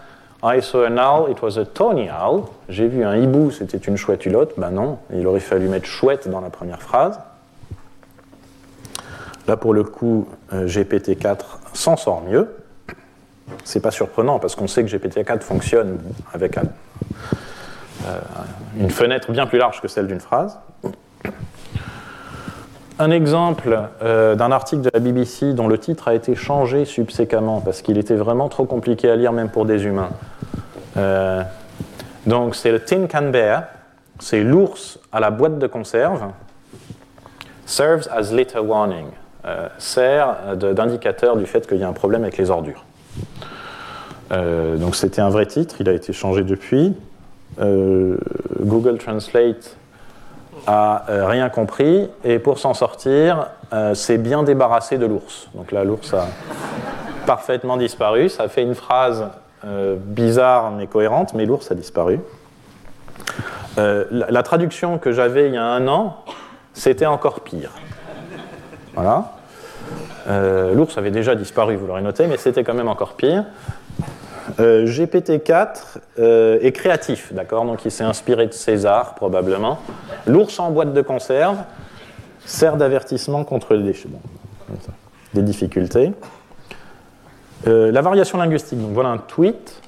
[0.41, 2.43] I saw an owl, it was a tawny owl.
[2.69, 4.53] J'ai vu un hibou, c'était une chouette hulotte.
[4.57, 7.19] Ben non, il aurait fallu mettre chouette dans la première phrase.
[9.47, 11.39] Là, pour le coup, euh, GPT-4
[11.73, 12.47] s'en sort mieux.
[13.65, 15.97] C'est pas surprenant parce qu'on sait que GPT-4 fonctionne
[16.33, 16.61] avec euh,
[18.79, 20.57] une fenêtre bien plus large que celle d'une phrase.
[23.01, 27.61] Un exemple euh, d'un article de la BBC dont le titre a été changé subséquemment
[27.61, 30.09] parce qu'il était vraiment trop compliqué à lire même pour des humains.
[30.97, 31.41] Euh,
[32.25, 33.63] donc c'est le Tin Can Bear,
[34.19, 36.25] c'est l'ours à la boîte de conserve,
[37.65, 39.05] serves as litter warning,
[39.45, 42.83] euh, sert d'indicateur du fait qu'il y a un problème avec les ordures.
[44.33, 46.93] Euh, donc c'était un vrai titre, il a été changé depuis.
[48.61, 49.75] Google Translate
[50.67, 55.47] a euh, rien compris et pour s'en sortir, euh, s'est bien débarrassé de l'ours.
[55.53, 56.27] Donc là, l'ours a
[57.25, 58.29] parfaitement disparu.
[58.29, 59.27] Ça fait une phrase
[59.65, 62.19] euh, bizarre mais cohérente, mais l'ours a disparu.
[63.77, 66.17] La, traduction que j'avais il y a un an,
[66.73, 67.71] c'était encore pire.
[68.93, 69.31] Voilà.
[70.27, 73.45] L'ours avait déjà disparu, vous l'aurez noté, mais c'était quand même encore pire.
[74.59, 75.67] Euh, GPT-4
[76.19, 77.63] euh, est créatif, d'accord?
[77.65, 79.79] Donc il s'est inspiré de César, probablement.
[80.27, 81.57] L'ours en boîte de conserve
[82.45, 84.09] sert d'avertissement contre les déchets.
[85.33, 86.11] Des difficultés.
[87.67, 89.81] Euh, la variation linguistique, donc voilà un tweet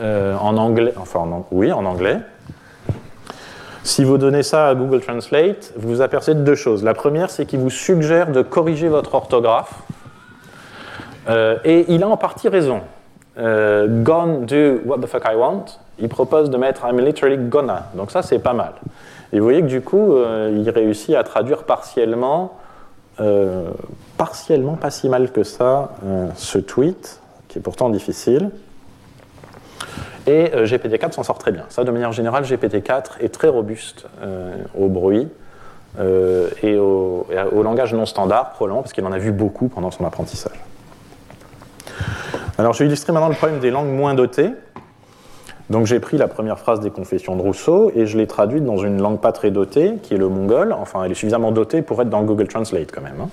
[0.00, 2.20] en anglais, enfin en, oui, en anglais.
[3.82, 6.82] Si vous donnez ça à Google Translate, vous vous apercevez de deux choses.
[6.82, 9.74] La première, c'est qu'il vous suggère de corriger votre orthographe.
[11.64, 12.80] Et il a en partie raison.
[13.40, 17.86] Euh, gone do what the fuck I want, il propose de mettre I'm literally gonna.
[17.94, 18.74] Donc ça, c'est pas mal.
[19.32, 22.58] Et vous voyez que du coup, euh, il réussit à traduire partiellement,
[23.20, 23.70] euh,
[24.16, 28.50] partiellement, pas si mal que ça, euh, ce tweet, qui est pourtant difficile.
[30.26, 31.64] Et euh, GPT-4 s'en sort très bien.
[31.68, 34.06] Ça, de manière générale, GPT-4 est très robuste
[34.78, 35.28] au bruit
[35.98, 39.90] et au, et au langage non standard, probablement parce qu'il en a vu beaucoup pendant
[39.90, 40.69] son apprentissage.
[42.58, 44.50] Alors, je vais illustrer maintenant le problème des langues moins dotées.
[45.70, 48.76] Donc, j'ai pris la première phrase des Confessions de Rousseau et je l'ai traduite dans
[48.76, 50.72] une langue pas très dotée, qui est le mongol.
[50.72, 53.20] Enfin, elle est suffisamment dotée pour être dans Google Translate quand même.
[53.22, 53.28] Hein.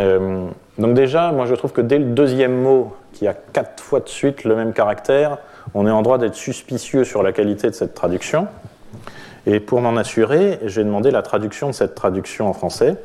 [0.00, 0.46] Euh,
[0.78, 4.08] donc, déjà, moi, je trouve que dès le deuxième mot, qui a quatre fois de
[4.08, 5.38] suite le même caractère,
[5.74, 8.46] on est en droit d'être suspicieux sur la qualité de cette traduction.
[9.46, 12.96] Et pour m'en assurer, j'ai demandé la traduction de cette traduction en français.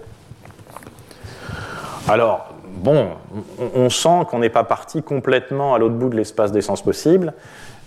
[2.08, 2.53] Alors,
[2.84, 3.08] bon,
[3.74, 7.34] on, sent qu'on n'est pas parti complètement à l'autre bout de l'espace des sens possibles,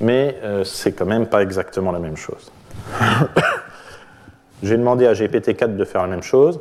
[0.01, 2.51] mais euh, c'est quand même pas exactement la même chose.
[4.63, 6.61] J'ai demandé à GPT-4 de faire la même chose,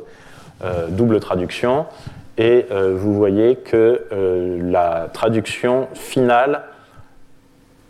[0.62, 1.86] euh, double traduction,
[2.36, 4.02] et euh, vous voyez que
[4.62, 6.62] la traduction finale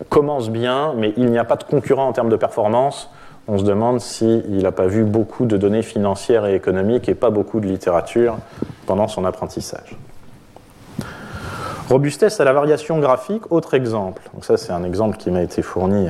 [0.09, 3.11] commence bien, mais il n'y a pas de concurrent en termes de performance.
[3.49, 7.31] On se demande s'il n'a pas vu beaucoup de données financières et économiques et pas
[7.31, 8.39] beaucoup de littérature
[8.87, 9.97] pendant son apprentissage.
[11.89, 14.23] Robustesse à la variation graphique, autre exemple.
[14.35, 16.09] Donc ça, c'est un exemple qui m'a été fourni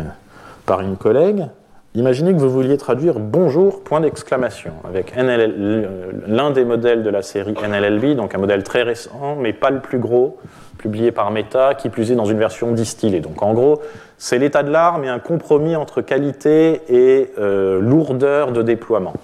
[0.65, 1.49] par une collègue.
[1.95, 7.55] Imaginez que vous vouliez traduire bonjour, point d'exclamation, avec l'un des modèles de la série
[7.55, 10.39] NLLB, donc un modèle très récent, mais pas le plus gros,
[10.79, 13.21] publié par Meta, qui plus est dans une version distillée.
[13.21, 13.83] Donc en gros,
[14.17, 19.15] c'est l'état de l'art, mais un compromis entre qualité et euh, lourdeur de déploiement.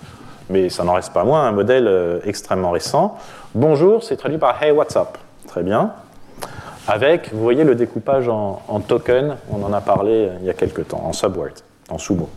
[0.50, 3.16] Mais ça n'en reste pas moins un modèle euh, extrêmement récent.
[3.54, 5.92] Bonjour, c'est traduit par Hey, what's up Très bien
[6.92, 10.52] avec, vous voyez, le découpage en, en, token, on en a parlé il y a
[10.52, 11.54] quelques temps, en subword,
[11.88, 12.28] en sumo.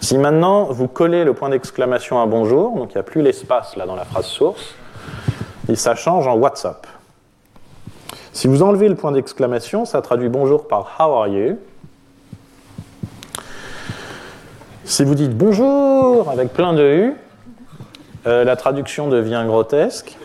[0.00, 3.76] Si maintenant vous collez le point d'exclamation à bonjour, donc il n'y a plus l'espace
[3.76, 4.74] là dans la phrase source,
[5.68, 6.86] et ça change en WhatsApp.
[8.32, 11.58] Si vous enlevez le point d'exclamation, ça traduit bonjour par How are you
[14.84, 17.14] Si vous dites bonjour avec plein de U,
[18.26, 20.16] euh, la traduction devient grotesque.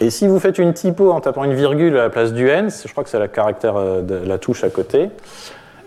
[0.00, 2.70] Et si vous faites une typo en tapant une virgule à la place du N,
[2.70, 5.10] je crois que c'est la caractère euh, de la touche à côté,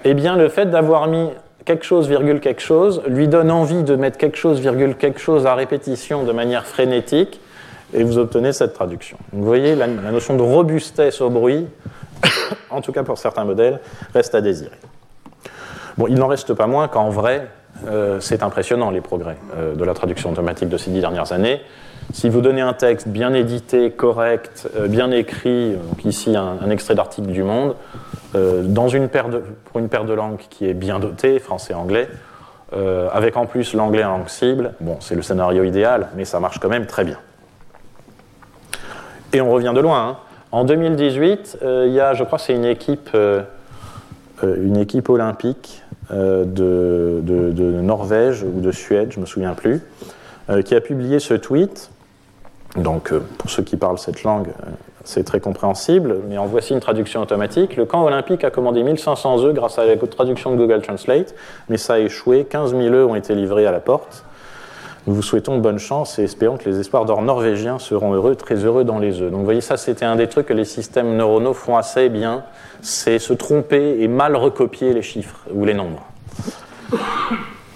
[0.05, 1.30] eh bien le fait d'avoir mis
[1.66, 5.47] quelque chose, virgule quelque chose, lui donne envie de mettre quelque chose, virgule quelque chose
[5.47, 7.41] à répétition de manière frénétique,
[7.95, 9.18] et vous obtenez cette traduction.
[9.32, 11.68] vous voyez, la notion de robustesse au bruit,
[12.70, 13.80] en tout cas pour certains modèles,
[14.14, 14.78] reste à désirer.
[15.97, 17.47] Bon, il n'en reste pas moins qu'en vrai,
[17.88, 21.61] euh, c'est impressionnant les progrès euh, de la traduction automatique de ces dix dernières années.
[22.14, 26.95] Si vous donnez un texte bien édité, correct, euh, bien écrit, donc ici un, extrait
[26.95, 27.76] d'article du Monde,
[28.64, 32.09] dans une paire de, pour une paire de langues qui est bien dotée, français-anglais,
[33.11, 36.57] avec en plus l'anglais en langue cible, bon, c'est le scénario idéal, mais ça marche
[36.57, 37.20] quand même très bien.
[39.34, 40.07] Et on revient de loin.
[40.07, 40.18] Hein.
[40.51, 43.16] En 2018, il y a, je crois, c'est une équipe,
[44.41, 49.82] une équipe olympique euh, de, Norvège ou de Suède, je ne me souviens plus,
[50.49, 51.89] euh, qui a publié ce tweet.
[52.76, 54.47] Donc, euh, pour ceux qui parlent cette langue,
[55.03, 57.76] c'est très compréhensible, mais en voici une traduction automatique.
[57.76, 61.36] Le camp olympique a commandé 1500 œufs grâce à la traduction de Google Translate,
[61.69, 62.45] mais ça a échoué.
[62.45, 64.24] 15 000 œufs ont été livrés à la porte.
[65.05, 68.55] Nous vous souhaitons bonne chance et espérons que les espoirs d'or norvégiens seront heureux, très
[68.55, 69.30] heureux dans les œufs.
[69.30, 72.45] Donc vous voyez, ça c'était un des trucs que les systèmes neuronaux font assez bien,
[72.82, 76.03] c'est se tromper et mal recopier les chiffres ou les nombres.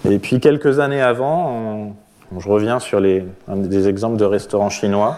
[0.08, 1.92] Et puis quelques années avant,
[2.36, 5.16] je reviens sur les, des exemples de restaurants chinois.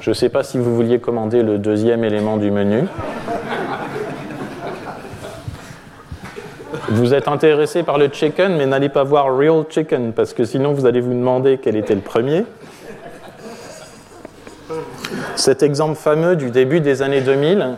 [0.00, 2.84] Je ne sais pas si vous vouliez commander le deuxième élément du menu.
[6.90, 10.72] Vous êtes intéressé par le chicken, mais n'allez pas voir real chicken, parce que sinon
[10.72, 12.44] vous allez vous demander quel était le premier.
[15.36, 17.76] Cet exemple fameux du début des années 2000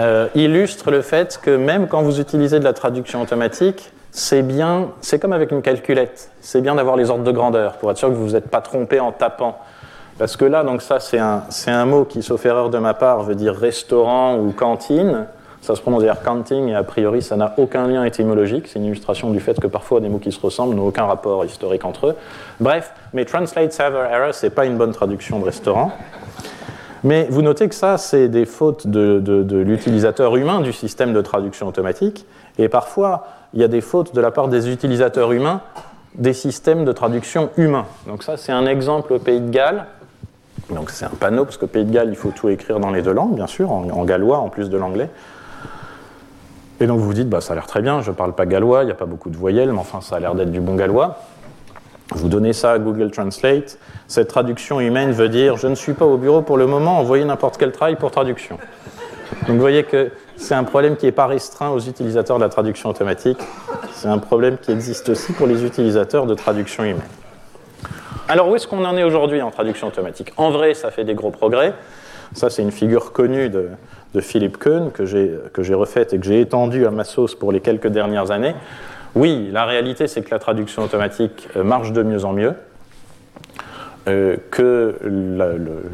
[0.00, 4.88] euh, illustre le fait que même quand vous utilisez de la traduction automatique, c'est bien,
[5.00, 8.08] c'est comme avec une calculette, c'est bien d'avoir les ordres de grandeur pour être sûr
[8.08, 9.58] que vous ne vous êtes pas trompé en tapant.
[10.18, 13.36] Parce que là, donc ça, c'est un, mot qui, sauf erreur de ma part, veut
[13.36, 15.26] dire restaurant ou cantine.
[15.60, 18.66] Ça se prononce d'ailleurs canting et a priori ça n'a aucun lien étymologique.
[18.66, 21.44] C'est une illustration du fait que parfois des mots qui se ressemblent n'ont aucun rapport
[21.44, 22.16] historique entre eux.
[22.58, 25.92] Bref, mais translate server error, c'est pas une bonne traduction de restaurant.
[27.04, 31.68] Mais vous notez que ça, c'est des fautes de l'utilisateur humain du système de traduction
[31.68, 32.26] automatique.
[32.58, 33.24] Et parfois,
[33.54, 35.62] il y a des fautes de la part des utilisateurs humains
[36.14, 37.86] des systèmes de traduction humains.
[38.06, 39.86] Donc ça, c'est un exemple au Pays de Galles.
[40.70, 43.02] Donc c'est un panneau, parce qu'au Pays de Galles, il faut tout écrire dans les
[43.02, 45.08] deux langues, bien sûr, en gallois en plus de l'anglais.
[46.80, 48.46] Et donc vous vous dites, bah, ça a l'air très bien, je ne parle pas
[48.46, 50.60] gallois, il n'y a pas beaucoup de voyelles, mais enfin ça a l'air d'être du
[50.60, 51.18] bon gallois.
[52.14, 53.78] Vous donnez ça à Google Translate.
[54.06, 57.24] Cette traduction humaine veut dire je ne suis pas au bureau pour le moment, envoyez
[57.24, 58.58] n'importe quel travail pour traduction.
[59.46, 62.48] Donc vous voyez que c'est un problème qui n'est pas restreint aux utilisateurs de la
[62.48, 63.38] traduction automatique,
[63.92, 67.02] c'est un problème qui existe aussi pour les utilisateurs de traduction humaine.
[68.28, 70.32] Alors où est-ce qu'on en est aujourd'hui en traduction automatique?
[70.36, 71.74] En vrai, ça fait des gros progrès.
[72.34, 73.70] Ça, c'est une figure connue de,
[74.20, 77.86] Philippe Kuhn, que j'ai refaite et que j'ai étendue à ma sauce pour les quelques
[77.88, 78.54] dernières années.
[79.14, 82.54] Oui, la réalité, c'est que la traduction automatique euh, marche de mieux en mieux,
[84.06, 84.96] euh, que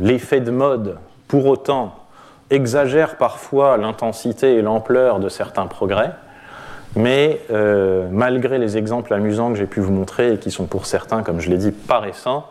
[0.00, 0.96] l'effet de mode,
[1.28, 2.03] pour autant,
[2.50, 6.12] exagère parfois l'intensité et l'ampleur de certains progrès,
[6.96, 10.86] mais euh, malgré les exemples amusants que j'ai pu vous montrer et qui sont pour
[10.86, 12.46] certains, comme je l'ai dit, pas récents,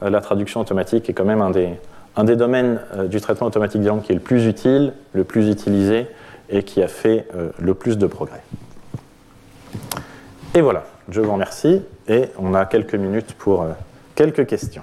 [0.00, 4.12] la traduction automatique est quand même un des, domaines euh, du traitement automatique des qui
[4.12, 6.06] est le plus utile, le plus utilisé
[6.50, 8.42] et qui a fait euh, le plus de progrès.
[10.54, 13.68] Et voilà, je vous remercie et on a quelques minutes pour euh,
[14.14, 14.82] quelques questions.